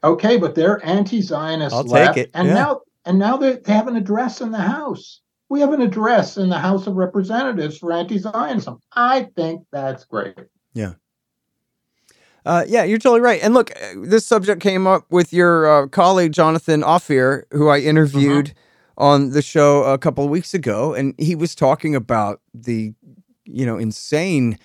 okay, 0.03 0.37
but 0.37 0.55
they're 0.55 0.83
anti-Zionist 0.85 1.75
I'll 1.75 1.83
left, 1.83 2.15
take 2.15 2.27
it. 2.27 2.31
and 2.33 2.47
yeah. 2.47 2.53
now 2.53 2.81
and 3.05 3.19
now 3.19 3.37
they 3.37 3.57
they 3.57 3.73
have 3.73 3.87
an 3.87 3.95
address 3.95 4.41
in 4.41 4.51
the 4.51 4.59
House. 4.59 5.21
We 5.51 5.59
have 5.59 5.73
an 5.73 5.81
address 5.81 6.37
in 6.37 6.47
the 6.47 6.57
House 6.57 6.87
of 6.87 6.95
Representatives 6.95 7.77
for 7.77 7.91
anti-Zionism. 7.91 8.79
I 8.93 9.23
think 9.35 9.65
that's 9.71 10.05
great. 10.05 10.35
Yeah. 10.73 10.93
Uh, 12.45 12.63
yeah, 12.67 12.85
you're 12.85 12.97
totally 12.97 13.19
right. 13.19 13.43
And 13.43 13.53
look, 13.53 13.73
this 13.95 14.25
subject 14.25 14.61
came 14.61 14.87
up 14.87 15.05
with 15.11 15.33
your 15.33 15.83
uh, 15.83 15.87
colleague 15.87 16.31
Jonathan 16.31 16.81
Ofir, 16.81 17.43
who 17.51 17.67
I 17.67 17.79
interviewed. 17.79 18.47
Mm-hmm 18.47 18.57
on 18.97 19.31
the 19.31 19.41
show 19.41 19.83
a 19.83 19.97
couple 19.97 20.23
of 20.23 20.29
weeks 20.29 20.53
ago, 20.53 20.93
and 20.93 21.15
he 21.17 21.33
was 21.33 21.55
talking 21.55 21.95
about 21.95 22.39
the, 22.53 22.93
you 23.45 23.65
know, 23.65 23.77
insane, 23.77 24.59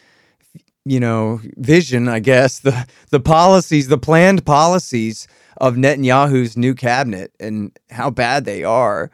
you 0.84 1.00
know, 1.00 1.40
vision, 1.56 2.06
I 2.06 2.18
guess, 2.18 2.58
the 2.66 2.86
the 3.10 3.20
policies, 3.20 3.88
the 3.88 3.96
planned 3.96 4.44
policies 4.44 5.26
of 5.56 5.76
Netanyahu's 5.76 6.54
new 6.54 6.74
cabinet 6.74 7.32
and 7.40 7.76
how 7.90 8.10
bad 8.10 8.44
they 8.44 8.62
are. 8.62 9.10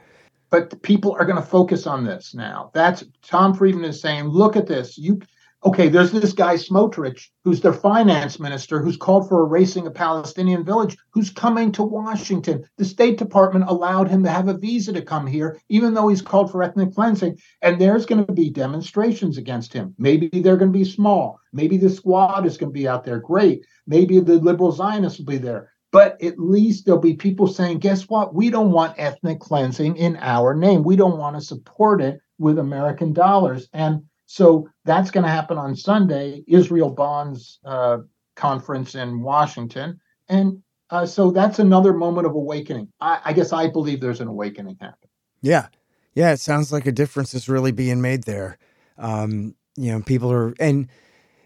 But 0.52 0.82
people 0.82 1.16
are 1.18 1.24
going 1.24 1.42
to 1.42 1.42
focus 1.42 1.86
on 1.86 2.04
this 2.04 2.34
now. 2.34 2.70
That's 2.74 3.02
Tom 3.22 3.54
Friedman 3.54 3.86
is 3.86 4.02
saying, 4.02 4.28
look 4.28 4.54
at 4.54 4.66
this. 4.66 4.98
You 4.98 5.20
okay, 5.64 5.88
there's 5.88 6.10
this 6.12 6.34
guy 6.34 6.56
Smotrich, 6.56 7.28
who's 7.44 7.62
their 7.62 7.72
finance 7.72 8.38
minister, 8.38 8.82
who's 8.82 8.98
called 8.98 9.28
for 9.28 9.44
erasing 9.44 9.86
a 9.86 9.90
Palestinian 9.90 10.62
village, 10.64 10.98
who's 11.10 11.30
coming 11.30 11.72
to 11.72 11.82
Washington. 11.82 12.64
The 12.76 12.84
State 12.84 13.16
Department 13.16 13.64
allowed 13.68 14.08
him 14.08 14.24
to 14.24 14.30
have 14.30 14.48
a 14.48 14.58
visa 14.58 14.92
to 14.92 15.02
come 15.02 15.26
here, 15.26 15.58
even 15.70 15.94
though 15.94 16.08
he's 16.08 16.20
called 16.20 16.50
for 16.50 16.62
ethnic 16.62 16.94
cleansing. 16.94 17.38
And 17.62 17.80
there's 17.80 18.04
going 18.04 18.26
to 18.26 18.32
be 18.32 18.50
demonstrations 18.50 19.38
against 19.38 19.72
him. 19.72 19.94
Maybe 19.98 20.28
they're 20.28 20.58
going 20.58 20.72
to 20.72 20.78
be 20.78 20.84
small. 20.84 21.40
Maybe 21.54 21.78
the 21.78 21.88
squad 21.88 22.44
is 22.44 22.58
going 22.58 22.72
to 22.72 22.78
be 22.78 22.88
out 22.88 23.04
there. 23.04 23.20
Great. 23.20 23.64
Maybe 23.86 24.20
the 24.20 24.34
liberal 24.34 24.72
Zionists 24.72 25.18
will 25.18 25.26
be 25.26 25.38
there. 25.38 25.71
But 25.92 26.20
at 26.22 26.38
least 26.38 26.86
there'll 26.86 27.00
be 27.00 27.14
people 27.14 27.46
saying, 27.46 27.78
guess 27.78 28.08
what? 28.08 28.34
We 28.34 28.48
don't 28.50 28.72
want 28.72 28.98
ethnic 28.98 29.40
cleansing 29.40 29.96
in 29.96 30.16
our 30.20 30.54
name. 30.54 30.82
We 30.82 30.96
don't 30.96 31.18
want 31.18 31.36
to 31.36 31.42
support 31.42 32.00
it 32.00 32.18
with 32.38 32.58
American 32.58 33.12
dollars. 33.12 33.68
And 33.74 34.02
so 34.24 34.68
that's 34.86 35.10
going 35.10 35.24
to 35.24 35.30
happen 35.30 35.58
on 35.58 35.76
Sunday, 35.76 36.42
Israel 36.48 36.88
Bonds 36.88 37.60
uh, 37.66 37.98
conference 38.36 38.94
in 38.94 39.20
Washington. 39.20 40.00
And 40.30 40.62
uh, 40.88 41.04
so 41.04 41.30
that's 41.30 41.58
another 41.58 41.92
moment 41.92 42.26
of 42.26 42.34
awakening. 42.34 42.88
I, 43.00 43.20
I 43.26 43.32
guess 43.34 43.52
I 43.52 43.68
believe 43.68 44.00
there's 44.00 44.22
an 44.22 44.28
awakening 44.28 44.78
happening. 44.80 45.10
Yeah. 45.42 45.68
Yeah. 46.14 46.32
It 46.32 46.40
sounds 46.40 46.72
like 46.72 46.86
a 46.86 46.92
difference 46.92 47.34
is 47.34 47.50
really 47.50 47.72
being 47.72 48.00
made 48.00 48.24
there. 48.24 48.56
Um, 48.96 49.54
you 49.76 49.92
know, 49.92 50.00
people 50.00 50.32
are, 50.32 50.54
and 50.58 50.88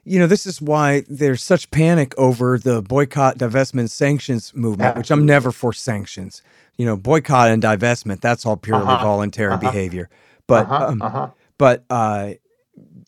you 0.09 0.19
know, 0.21 0.29
this 0.29 0.47
is 0.47 0.63
why 0.63 1.03
there's 1.09 1.43
such 1.43 1.71
panic 1.73 2.15
over 2.17 2.59
the 2.59 2.81
boycott, 2.81 3.39
divestment, 3.39 3.91
sanctions 3.91 4.55
movement, 4.55 4.97
which 4.97 5.11
I'm 5.11 5.27
never 5.27 5.51
for 5.51 5.73
sanctions. 5.73 6.43
You 6.79 6.87
know, 6.87 6.97
boycott 6.97 7.49
and 7.51 7.61
divestment, 7.63 8.21
that's 8.21 8.47
all 8.47 8.57
purely 8.57 8.85
Uh-huh. 8.85 9.03
voluntary 9.05 9.53
Uh-huh. 9.55 9.61
behavior. 9.71 10.09
But 10.47 10.67
Uh-huh, 10.67 10.87
um, 10.87 11.03
uh-huh. 11.03 11.29
but 11.59 11.85
uh, 11.91 12.31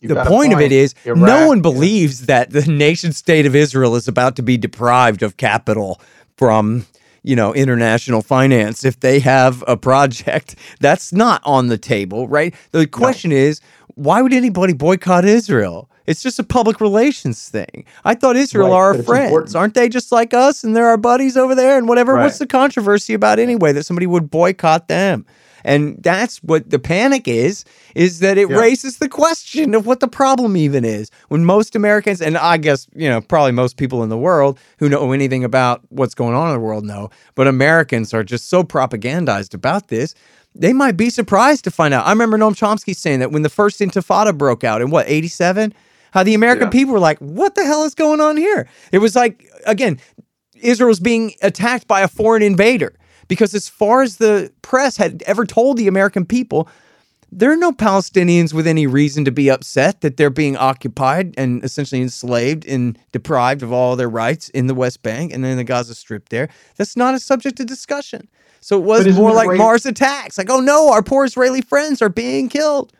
the 0.01 0.23
point, 0.25 0.53
of 0.53 0.59
it 0.59 0.71
is 0.73 0.93
no 1.05 1.13
Iraq, 1.13 1.47
one 1.47 1.57
yeah. 1.59 1.61
believes 1.61 2.25
that 2.25 2.49
the 2.51 2.65
nation 2.87 3.13
state 3.13 3.45
of 3.45 3.55
Israel 3.55 3.95
is 3.95 4.07
about 4.07 4.35
to 4.37 4.43
be 4.43 4.57
deprived 4.57 5.23
of 5.23 5.37
capital 5.37 6.01
from 6.37 6.85
you 7.23 7.35
know 7.35 7.53
international 7.53 8.21
finance 8.21 8.85
if 8.85 8.99
they 9.01 9.19
have 9.19 9.63
a 9.67 9.75
project 9.75 10.55
that's 10.79 11.11
not 11.11 11.41
on 11.45 11.67
the 11.67 11.77
table 11.77 12.29
right 12.29 12.55
the 12.71 12.87
question 12.87 13.31
is 13.33 13.59
why 13.95 14.21
would 14.21 14.31
anybody 14.33 14.71
boycott 14.71 15.25
Israel 15.25 15.89
it's 16.09 16.21
just 16.23 16.39
a 16.39 16.43
public 16.43 16.81
relations 16.81 17.47
thing. 17.49 17.85
I 18.03 18.15
thought 18.15 18.35
Israel 18.35 18.69
Right, 18.69 18.75
are 18.75 18.87
our 18.87 19.03
friends. 19.03 19.25
important. 19.27 19.55
Aren't 19.55 19.73
they 19.75 19.87
just 19.89 20.11
like 20.11 20.33
us 20.33 20.63
and 20.63 20.75
they're 20.75 20.87
our 20.87 20.97
buddies 20.97 21.37
over 21.37 21.53
there 21.55 21.77
and 21.77 21.87
whatever? 21.87 22.15
What's 22.17 22.39
the 22.39 22.47
controversy 22.47 23.13
about 23.13 23.37
anyway 23.39 23.71
that 23.73 23.85
somebody 23.85 24.07
would 24.07 24.29
boycott 24.31 24.87
them? 24.87 25.25
And 25.65 26.01
that's 26.01 26.37
what 26.37 26.69
the 26.69 26.79
panic 26.79 27.27
is, 27.27 27.65
is 27.93 28.19
that 28.19 28.37
it 28.37 28.49
Yeah. 28.49 28.55
raises 28.57 28.97
the 28.97 29.09
question 29.09 29.75
of 29.75 29.85
what 29.85 29.99
the 29.99 30.07
problem 30.07 30.55
even 30.55 30.85
is. 30.85 31.11
When 31.27 31.43
most 31.43 31.75
Americans, 31.75 32.21
and 32.21 32.37
I 32.37 32.55
guess, 32.57 32.87
you 32.95 33.09
know, 33.09 33.19
probably 33.21 33.51
most 33.51 33.75
people 33.75 34.01
in 34.01 34.07
the 34.09 34.17
world 34.17 34.57
who 34.79 34.87
know 34.87 35.11
anything 35.11 35.43
about 35.43 35.81
what's 35.89 36.15
going 36.15 36.33
on 36.33 36.47
in 36.47 36.53
the 36.53 36.59
world 36.61 36.85
know, 36.85 37.09
but 37.35 37.45
Americans 37.47 38.13
are 38.13 38.23
just 38.23 38.49
so 38.49 38.63
propagandized 38.63 39.53
about 39.53 39.89
this. 39.89 40.15
They 40.55 40.71
might 40.73 40.95
be 40.97 41.09
surprised 41.09 41.65
to 41.65 41.71
find 41.71 41.93
out. 41.93 42.07
I 42.07 42.11
remember 42.11 42.37
Noam 42.37 42.55
Chomsky 42.55 42.95
saying 42.95 43.19
that 43.19 43.31
when 43.31 43.43
the 43.43 43.49
first 43.49 43.79
Intifada 43.81 44.35
broke 44.35 44.63
out 44.63 44.81
in 44.81 44.89
what, 44.89 45.07
87? 45.09 45.73
How 46.11 46.23
the 46.23 46.33
American 46.33 46.67
Yeah. 46.67 46.71
people 46.71 46.93
were 46.93 46.99
like, 46.99 47.19
what 47.19 47.55
the 47.55 47.63
hell 47.65 47.83
is 47.83 47.93
going 47.95 48.19
on 48.21 48.37
here? 48.37 48.67
It 48.91 48.97
was 48.99 49.15
like, 49.15 49.45
again, 49.65 49.99
Israel's 50.55 50.99
being 50.99 51.33
attacked 51.41 51.87
by 51.87 52.01
a 52.01 52.07
foreign 52.07 52.41
invader. 52.43 52.93
Because 53.27 53.53
as 53.53 53.69
far 53.69 54.01
as 54.01 54.17
the 54.17 54.51
press 54.63 54.97
had 54.97 55.21
ever 55.27 55.45
told 55.45 55.77
the 55.77 55.87
American 55.87 56.25
people, 56.25 56.67
there 57.31 57.51
are 57.51 57.55
no 57.55 57.71
Palestinians 57.71 58.53
with 58.55 58.65
any 58.65 58.87
reason 58.87 59.23
to 59.25 59.31
be 59.31 59.49
upset 59.51 60.01
that 60.01 60.17
they're 60.17 60.31
being 60.31 60.57
occupied 60.57 61.35
and 61.37 61.63
essentially 61.63 62.01
enslaved 62.01 62.65
and 62.65 62.97
deprived 63.11 63.61
of 63.61 63.71
all 63.71 63.95
their 63.95 64.09
rights 64.09 64.49
in 64.49 64.65
the 64.65 64.73
West 64.73 65.03
Bank 65.03 65.31
and 65.31 65.45
in 65.45 65.57
the 65.57 65.63
Gaza 65.63 65.93
Strip 65.93 66.29
there. 66.29 66.49
That's 66.75 66.97
not 66.97 67.13
a 67.13 67.19
subject 67.19 67.59
of 67.59 67.67
discussion. 67.67 68.27
So 68.61 68.79
it 68.79 68.83
was 68.83 69.15
more 69.15 69.31
like 69.31 69.47
right- 69.49 69.57
Mars 69.59 69.85
attacks. 69.85 70.39
Like, 70.39 70.49
oh 70.49 70.59
no, 70.59 70.91
our 70.91 71.03
poor 71.03 71.23
Israeli 71.23 71.61
friends 71.61 72.01
are 72.01 72.09
being 72.09 72.49
killed. 72.49 72.91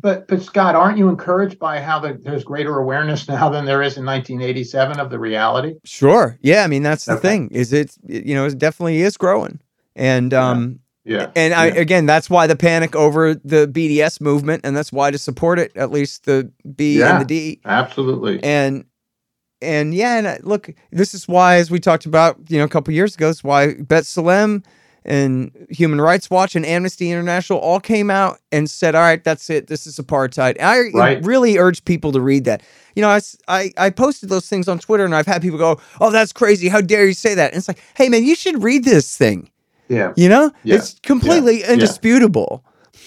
But 0.00 0.28
but 0.28 0.42
Scott, 0.42 0.74
aren't 0.74 0.98
you 0.98 1.08
encouraged 1.08 1.58
by 1.58 1.80
how 1.80 1.98
the, 1.98 2.18
there's 2.22 2.44
greater 2.44 2.78
awareness 2.78 3.28
now 3.28 3.48
than 3.48 3.64
there 3.64 3.82
is 3.82 3.96
in 3.96 4.04
1987 4.04 5.00
of 5.00 5.10
the 5.10 5.18
reality? 5.18 5.74
Sure. 5.84 6.38
Yeah. 6.42 6.64
I 6.64 6.66
mean, 6.66 6.82
that's 6.82 7.06
the 7.06 7.12
Okay. 7.12 7.22
thing 7.28 7.48
is 7.50 7.72
it, 7.72 7.96
you 8.06 8.34
know, 8.34 8.44
it 8.46 8.58
definitely 8.58 9.00
is 9.00 9.16
growing. 9.16 9.60
And, 9.94 10.34
um, 10.34 10.80
Yeah. 11.04 11.30
And 11.36 11.54
I, 11.54 11.68
Yeah. 11.68 11.74
again, 11.74 12.04
that's 12.06 12.28
why 12.28 12.48
the 12.48 12.56
panic 12.56 12.96
over 12.96 13.34
the 13.36 13.68
BDS 13.68 14.20
movement, 14.20 14.62
and 14.64 14.76
that's 14.76 14.92
why 14.92 15.12
to 15.12 15.18
support 15.18 15.58
it, 15.60 15.70
at 15.76 15.92
least 15.92 16.24
the 16.24 16.50
B 16.74 16.98
Yeah. 16.98 17.10
and 17.12 17.20
the 17.20 17.24
D. 17.24 17.60
Absolutely. 17.64 18.42
And 18.42 18.84
and 19.62 19.94
yeah, 19.94 20.18
and 20.18 20.44
look, 20.44 20.68
this 20.92 21.14
is 21.14 21.26
why, 21.26 21.56
as 21.56 21.70
we 21.70 21.80
talked 21.80 22.04
about, 22.06 22.36
you 22.48 22.58
know, 22.58 22.64
a 22.64 22.68
couple 22.68 22.92
years 22.92 23.14
ago, 23.14 23.28
is 23.28 23.42
why 23.42 23.74
B'Tselem 23.74 24.62
and 25.06 25.50
Human 25.70 26.00
Rights 26.00 26.28
Watch 26.28 26.54
and 26.56 26.66
Amnesty 26.66 27.10
International 27.10 27.58
all 27.58 27.80
came 27.80 28.10
out 28.10 28.38
and 28.52 28.68
said, 28.68 28.94
"All 28.94 29.00
right, 29.02 29.22
that's 29.24 29.48
it. 29.48 29.68
This 29.68 29.86
is 29.86 29.96
apartheid." 29.96 30.60
I 30.60 30.90
Right. 30.92 31.24
really 31.24 31.56
urge 31.58 31.84
people 31.84 32.12
to 32.12 32.20
read 32.20 32.44
that. 32.44 32.62
You 32.94 33.02
know, 33.02 33.18
I 33.48 33.72
I 33.78 33.90
posted 33.90 34.28
those 34.28 34.48
things 34.48 34.68
on 34.68 34.78
Twitter, 34.78 35.04
and 35.04 35.14
I've 35.14 35.26
had 35.26 35.40
people 35.42 35.58
go, 35.58 35.80
"Oh, 36.00 36.10
that's 36.10 36.32
crazy! 36.32 36.68
How 36.68 36.80
dare 36.80 37.06
you 37.06 37.14
say 37.14 37.34
that?" 37.34 37.52
And 37.52 37.58
it's 37.58 37.68
like, 37.68 37.78
hey, 37.94 38.08
man, 38.08 38.24
you 38.24 38.34
should 38.34 38.62
read 38.62 38.84
this 38.84 39.16
thing. 39.16 39.50
yeah. 39.88 40.12
You 40.16 40.28
know, 40.28 40.50
Yeah. 40.64 40.76
it's 40.76 40.96
completely 41.04 41.60
Yeah. 41.60 41.72
indisputable. 41.74 42.64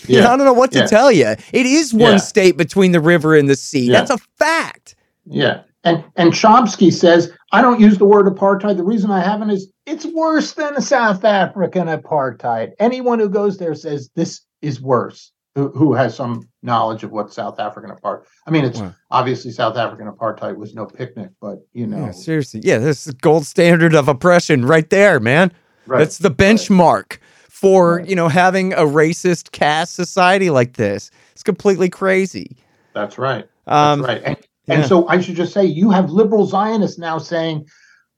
You 0.08 0.16
know, 0.18 0.22
Yeah. 0.24 0.34
I 0.34 0.38
don't 0.38 0.46
know 0.46 0.54
what 0.54 0.72
to 0.72 0.80
Yeah. 0.80 0.86
tell 0.88 1.12
you. 1.12 1.36
It 1.52 1.66
is 1.66 1.94
one 1.94 2.14
Yeah. 2.14 2.18
state 2.20 2.56
between 2.56 2.94
the 2.94 3.02
river 3.02 3.36
and 3.36 3.50
the 3.50 3.56
sea. 3.58 3.88
Yeah. 3.88 4.00
That's 4.00 4.12
a 4.12 4.18
fact. 4.38 4.96
Yeah. 5.26 5.62
And 5.84 6.04
and 6.16 6.32
Chomsky 6.32 6.92
says, 6.94 7.32
I 7.52 7.62
don't 7.62 7.80
use 7.82 7.98
the 7.98 8.06
word 8.06 8.26
apartheid. 8.28 8.78
The 8.78 8.84
reason 8.84 9.12
I 9.12 9.22
haven't 9.22 9.50
is 9.50 9.68
it's 9.90 10.06
worse 10.06 10.54
than 10.54 10.76
a 10.76 10.82
South 10.82 11.24
African 11.26 11.88
apartheid. 11.88 12.72
Anyone 12.80 13.20
who 13.20 13.30
goes 13.30 13.58
there 13.58 13.76
says 13.76 14.10
this 14.16 14.42
is 14.62 14.80
worse. 14.82 15.32
Who, 15.56 15.70
who 15.70 15.94
has 15.94 16.16
some 16.16 16.48
knowledge 16.62 17.04
of 17.04 17.12
what 17.12 17.34
South 17.34 17.60
African 17.60 17.90
apartheid? 17.90 18.26
I 18.48 18.52
mean, 18.52 18.64
it's 18.66 18.80
Wow. 18.80 18.94
obviously 19.10 19.52
South 19.52 19.76
African 19.78 20.08
apartheid 20.08 20.56
was 20.56 20.76
no 20.76 20.86
picnic, 20.86 21.32
but 21.42 21.58
you 21.74 21.88
know, 21.88 22.06
Yeah, 22.06 22.12
seriously. 22.12 22.62
Yeah, 22.64 22.78
this 22.78 23.00
is 23.00 23.06
the 23.06 23.20
gold 23.20 23.46
standard 23.46 23.96
of 23.96 24.08
oppression 24.08 24.64
right 24.66 24.90
there, 24.90 25.20
man. 25.20 25.52
right. 25.88 25.98
That's 26.00 26.20
the 26.20 26.30
benchmark 26.32 27.18
for, 27.50 27.96
Right. 27.98 28.08
you 28.08 28.16
know, 28.16 28.28
having 28.28 28.74
a 28.74 28.84
racist 28.84 29.52
caste 29.52 29.96
society 29.96 30.50
like 30.52 30.74
this. 30.74 31.10
It's 31.34 31.44
completely 31.44 31.90
crazy. 31.90 32.58
That's 32.94 33.18
right. 33.18 33.46
Um, 33.66 34.04
right. 34.04 34.22
And, 34.24 34.38
yeah. 34.68 34.76
and 34.76 34.86
so 34.86 35.08
I 35.08 35.20
should 35.20 35.36
just 35.36 35.52
say, 35.52 35.66
you 35.66 35.90
have 35.90 36.12
liberal 36.12 36.46
Zionists 36.46 37.00
now 37.00 37.18
saying, 37.18 37.66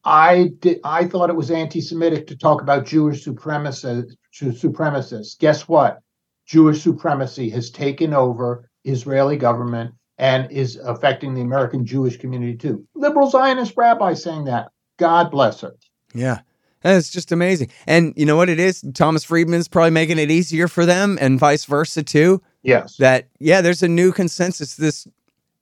I 0.03 0.51
did. 0.59 0.79
I 0.83 1.05
thought 1.05 1.29
it 1.29 1.35
was 1.35 1.51
anti-Semitic 1.51 2.27
to 2.27 2.37
talk 2.37 2.61
about 2.61 2.85
Jewish 2.85 3.25
supremacists. 3.25 4.15
Supremacists. 4.33 5.37
Guess 5.37 5.67
what? 5.67 5.99
Jewish 6.45 6.81
supremacy 6.81 7.49
has 7.49 7.69
taken 7.69 8.13
over 8.13 8.69
Israeli 8.83 9.37
government 9.37 9.93
and 10.17 10.51
is 10.51 10.77
affecting 10.77 11.33
the 11.33 11.41
American 11.41 11.85
Jewish 11.85 12.17
community 12.17 12.55
too. 12.55 12.85
Liberal 12.95 13.29
Zionist 13.29 13.73
rabbi 13.77 14.13
saying 14.13 14.45
that. 14.45 14.71
God 14.97 15.31
bless 15.31 15.61
her. 15.61 15.75
Yeah. 16.13 16.39
It's 16.83 17.09
just 17.11 17.31
amazing. 17.31 17.69
And 17.85 18.13
you 18.15 18.25
know 18.25 18.35
what 18.35 18.49
it 18.49 18.59
is? 18.59 18.83
Thomas 18.93 19.23
Friedman's 19.23 19.67
probably 19.67 19.91
making 19.91 20.17
it 20.17 20.31
easier 20.31 20.67
for 20.67 20.85
them 20.85 21.17
and 21.21 21.39
vice 21.39 21.65
versa 21.65 22.01
too. 22.03 22.41
Yes. 22.63 22.97
that 22.97 23.27
yeah, 23.39 23.61
there's 23.61 23.83
a 23.83 23.87
new 23.87 24.11
consensus. 24.11 24.75
This 24.75 25.07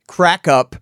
crack 0.07 0.47
up 0.47 0.75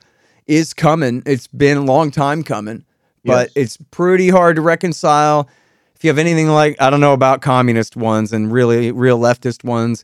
is 0.48 0.74
coming. 0.74 1.24
It's 1.26 1.48
been 1.48 1.78
a 1.78 1.82
long 1.82 2.12
time 2.12 2.44
coming, 2.44 2.86
but 3.28 3.50
Yes. 3.50 3.52
it's 3.56 3.78
pretty 3.92 4.30
hard 4.30 4.56
to 4.56 4.62
reconcile. 4.62 5.48
If 5.96 6.04
you 6.04 6.10
have 6.10 6.18
anything 6.18 6.48
like 6.48 6.76
I 6.82 6.90
don't 6.90 7.02
know 7.02 7.14
about 7.14 7.42
communist 7.42 7.96
ones 7.96 8.32
and 8.34 8.52
really 8.52 8.92
real 8.92 9.20
leftist 9.20 9.64
ones, 9.64 10.04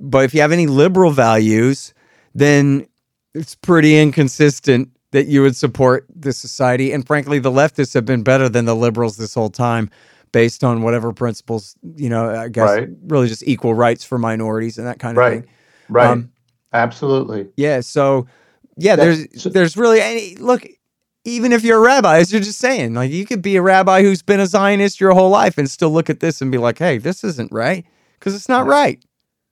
but 0.00 0.24
if 0.24 0.34
you 0.34 0.40
have 0.40 0.52
any 0.52 0.66
liberal 0.66 1.10
values, 1.12 1.92
then 2.34 2.86
it's 3.34 3.54
pretty 3.54 3.98
inconsistent 3.98 4.88
that 5.12 5.26
you 5.26 5.42
would 5.42 5.56
support 5.56 6.06
this 6.14 6.38
society. 6.38 6.92
And 6.92 7.06
frankly, 7.06 7.38
the 7.38 7.50
leftists 7.50 7.92
have 7.94 8.04
been 8.06 8.22
better 8.22 8.48
than 8.48 8.64
the 8.64 8.74
liberals 8.74 9.16
this 9.18 9.34
whole 9.34 9.50
time, 9.50 9.90
based 10.32 10.64
on 10.64 10.82
whatever 10.82 11.12
principles, 11.12 11.76
you 11.96 12.08
know, 12.08 12.30
I 12.30 12.48
guess 12.48 12.68
Right. 12.70 12.88
really 13.08 13.28
just 13.28 13.46
equal 13.46 13.74
rights 13.74 14.04
for 14.04 14.16
minorities 14.18 14.78
and 14.78 14.86
that 14.86 14.98
kind 14.98 15.12
of 15.18 15.20
Right. 15.20 15.40
thing. 15.42 15.50
right. 15.90 16.06
Um, 16.08 16.30
Absolutely. 16.72 17.48
yeah. 17.56 17.80
So, 17.80 18.26
yeah, 18.78 18.96
That- 18.96 19.04
there's 19.04 19.42
so- 19.42 19.50
there's 19.50 19.76
really 19.76 20.00
any 20.00 20.36
look. 20.36 20.66
Even 21.24 21.52
if 21.52 21.62
you're 21.62 21.78
a 21.78 21.80
rabbi, 21.80 22.18
as 22.18 22.32
you're 22.32 22.42
just 22.42 22.58
saying, 22.58 22.94
like 22.94 23.12
you 23.12 23.24
could 23.24 23.42
be 23.42 23.56
a 23.56 23.62
rabbi 23.62 24.02
who's 24.02 24.22
been 24.22 24.40
a 24.40 24.46
Zionist 24.46 25.00
your 25.00 25.12
whole 25.12 25.30
life 25.30 25.56
and 25.56 25.70
still 25.70 25.90
look 25.90 26.10
at 26.10 26.20
this 26.20 26.40
and 26.40 26.50
be 26.50 26.58
like, 26.58 26.78
"Hey, 26.78 26.98
this 26.98 27.22
isn't 27.22 27.52
right," 27.52 27.84
because 28.18 28.34
it's 28.34 28.48
not 28.48 28.66
right. 28.66 29.02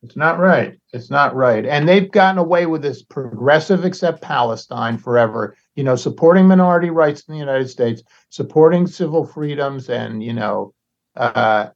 It's 0.03 0.17
not 0.17 0.39
right. 0.39 0.79
It's 0.93 1.11
not 1.11 1.35
right. 1.35 1.67
And 1.67 1.87
they've 1.89 2.11
gotten 2.11 2.39
away 2.39 2.67
with 2.67 2.81
this 2.83 3.03
progressive 3.03 3.85
except 3.85 4.23
Palestine 4.23 4.97
forever, 4.97 5.57
you 5.75 5.85
know, 5.85 5.95
supporting 5.95 6.47
minority 6.47 6.91
rights 6.91 7.23
in 7.29 7.35
the 7.35 7.39
United 7.39 7.69
States, 7.69 8.03
supporting 8.31 8.87
civil 8.87 9.27
freedoms 9.27 9.91
and, 9.91 10.23
you 10.23 10.33
know, 10.33 10.73
uh, 11.17 11.69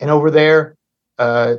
and 0.00 0.10
over 0.10 0.30
there, 0.30 0.76
uh, 1.18 1.56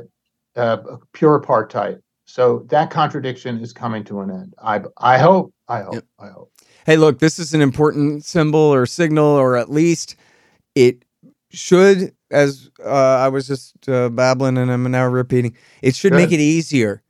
uh, 0.56 0.76
pure 1.12 1.40
apartheid. 1.40 2.00
So 2.26 2.66
that 2.68 2.90
contradiction 2.90 3.58
is 3.60 3.72
coming 3.72 4.04
to 4.04 4.20
an 4.20 4.30
end. 4.30 4.54
I, 4.62 4.82
I 4.98 5.16
hope, 5.16 5.54
I 5.68 5.80
hope, 5.80 5.94
Yep. 5.94 6.04
I 6.18 6.28
hope. 6.28 6.52
Hey, 6.88 6.96
look, 6.96 7.18
this 7.18 7.38
is 7.38 7.52
an 7.52 7.60
important 7.60 8.24
symbol 8.24 8.58
or 8.60 8.86
signal, 8.86 9.26
or 9.26 9.58
at 9.58 9.70
least 9.70 10.16
it 10.74 11.04
should, 11.50 12.14
as 12.30 12.70
uh, 12.82 12.88
I 12.88 13.28
was 13.28 13.46
just 13.46 13.86
uh, 13.90 14.08
babbling 14.08 14.56
and 14.56 14.72
I'm 14.72 14.90
now 14.90 15.06
repeating, 15.06 15.54
it 15.82 15.94
should 15.94 16.14
make 16.14 16.32
it 16.32 16.40
easier 16.40 17.02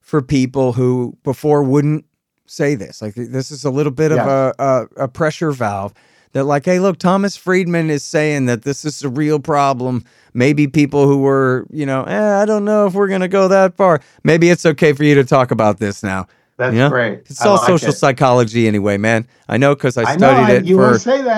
for 0.00 0.20
people 0.20 0.74
who 0.74 1.16
before 1.22 1.62
wouldn't 1.62 2.04
say 2.44 2.74
this. 2.74 3.00
Like 3.00 3.14
this 3.14 3.50
is 3.50 3.64
a 3.64 3.70
little 3.70 3.90
bit 3.90 4.12
of 4.12 4.18
a, 4.18 4.54
a 4.58 5.04
a 5.04 5.08
pressure 5.08 5.50
valve 5.50 5.94
that, 6.32 6.44
like, 6.44 6.66
hey, 6.66 6.78
look, 6.78 6.98
Thomas 6.98 7.38
Friedman 7.38 7.88
is 7.88 8.04
saying 8.04 8.44
that 8.44 8.64
this 8.64 8.84
is 8.84 9.02
a 9.02 9.08
real 9.08 9.40
problem. 9.40 10.04
Maybe 10.34 10.66
people 10.66 11.08
who 11.08 11.22
were, 11.22 11.66
you 11.70 11.86
know, 11.86 12.04
eh, 12.04 12.42
I 12.42 12.44
don't 12.44 12.66
know 12.66 12.84
if 12.84 12.92
we're 12.92 13.08
gonna 13.08 13.28
go 13.28 13.48
that 13.48 13.78
far. 13.78 14.02
Maybe 14.24 14.50
it's 14.50 14.66
okay 14.66 14.92
for 14.92 15.04
you 15.04 15.14
to 15.14 15.24
talk 15.24 15.50
about 15.50 15.78
this 15.78 16.02
now. 16.02 16.26
That's 16.56 16.74
Yeah. 16.74 16.88
great. 16.88 17.20
It's 17.26 17.40
I 17.42 17.48
all 17.48 17.56
like 17.56 17.66
social 17.66 17.90
it. 17.90 17.96
psychology 17.96 18.66
anyway, 18.66 18.96
man. 18.96 19.26
I 19.48 19.56
know 19.58 19.74
because 19.74 19.96
I 19.96 20.02
I 20.02 20.16
know, 20.16 20.32
studied 20.32 20.52
I- 20.52 20.56
it 20.56 20.74
for 20.74 20.94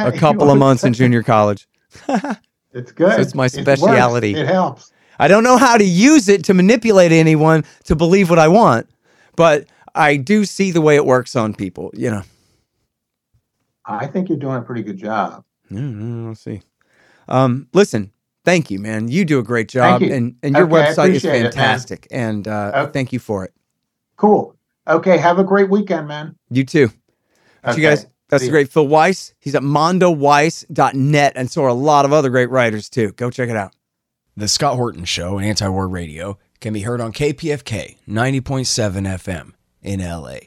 a 0.09 0.13
couple 0.19 0.51
of 0.51 0.59
months 0.59 0.85
in 0.85 0.93
junior 0.93 1.23
college. 1.23 1.67
It's 2.75 2.93
good. 2.93 3.15
So 3.15 3.21
it's 3.23 3.35
my 3.35 3.47
It 3.47 3.51
speciality. 3.53 4.35
It 4.35 4.47
helps. 4.47 4.93
I 5.19 5.27
don't 5.27 5.43
know 5.43 5.57
how 5.57 5.79
to 5.79 5.85
use 5.85 6.29
it 6.29 6.45
to 6.45 6.55
manipulate 6.55 7.13
anyone 7.13 7.65
to 7.85 7.97
believe 7.97 8.29
what 8.31 8.39
I 8.39 8.47
want, 8.47 8.89
but 9.37 9.67
I 9.95 10.17
do 10.17 10.45
see 10.45 10.71
the 10.71 10.83
way 10.83 10.95
it 10.95 11.07
works 11.07 11.35
on 11.35 11.55
people. 11.55 11.91
You 11.95 12.11
know. 12.11 12.23
I 13.87 14.07
think 14.07 14.29
you're 14.29 14.39
doing 14.39 14.57
a 14.59 14.63
pretty 14.63 14.83
good 14.83 14.99
job. 14.99 15.45
Yeah, 15.71 15.81
we'll 15.91 16.35
see. 16.35 16.61
Um, 17.27 17.69
listen, 17.73 18.13
thank 18.45 18.71
you, 18.71 18.79
man. 18.79 19.09
You 19.09 19.25
do 19.25 19.39
a 19.39 19.43
great 19.43 19.69
job, 19.69 20.03
and 20.03 20.37
and 20.43 20.55
your 20.55 20.67
Okay, 20.67 20.75
website 20.75 21.11
is 21.11 21.25
appreciate 21.25 21.47
it, 21.47 21.55
fantastic. 21.55 22.07
and 22.11 22.47
uh, 22.47 22.73
Okay. 22.75 22.93
thank 22.93 23.13
you 23.15 23.19
for 23.19 23.45
it. 23.45 23.55
Cool. 24.17 24.55
Okay. 24.89 25.19
Have 25.19 25.39
a 25.39 25.45
great 25.45 25.71
weekend, 25.71 26.09
man. 26.09 26.37
You 26.51 26.65
too. 26.65 26.91
Okay. 27.65 27.77
You 27.81 27.89
guys, 27.89 28.07
that's 28.29 28.45
the 28.45 28.51
great 28.51 28.71
Phil 28.71 28.87
Weiss. 28.87 29.35
He's 29.41 29.55
at 29.55 29.63
mondoweiss.net, 29.63 31.33
and 31.37 31.51
so 31.51 31.65
are 31.65 31.69
a 31.69 31.75
lot 31.75 32.05
of 32.05 32.13
other 32.13 32.31
great 32.31 32.51
writers 32.51 32.89
too. 32.89 33.13
Go 33.13 33.31
check 33.31 33.49
it 33.49 33.57
out. 33.57 33.75
The 34.37 34.49
Scott 34.49 34.77
Horton 34.77 35.05
Show, 35.05 35.39
Anti 35.39 35.69
War 35.69 35.89
Radio, 35.89 36.39
can 36.61 36.73
be 36.73 36.83
heard 36.83 37.01
on 37.01 37.13
KPFK 37.13 37.97
90.7 38.09 39.07
FM 39.19 39.53
in 39.83 40.01
LA, 40.01 40.39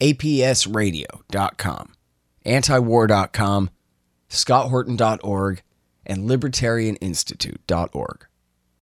APSradio.com, 0.00 1.92
antiwar.com, 2.46 3.70
scotthorton.org, 4.28 5.62
and 6.06 6.28
libertarianinstitute.org. 6.28 8.26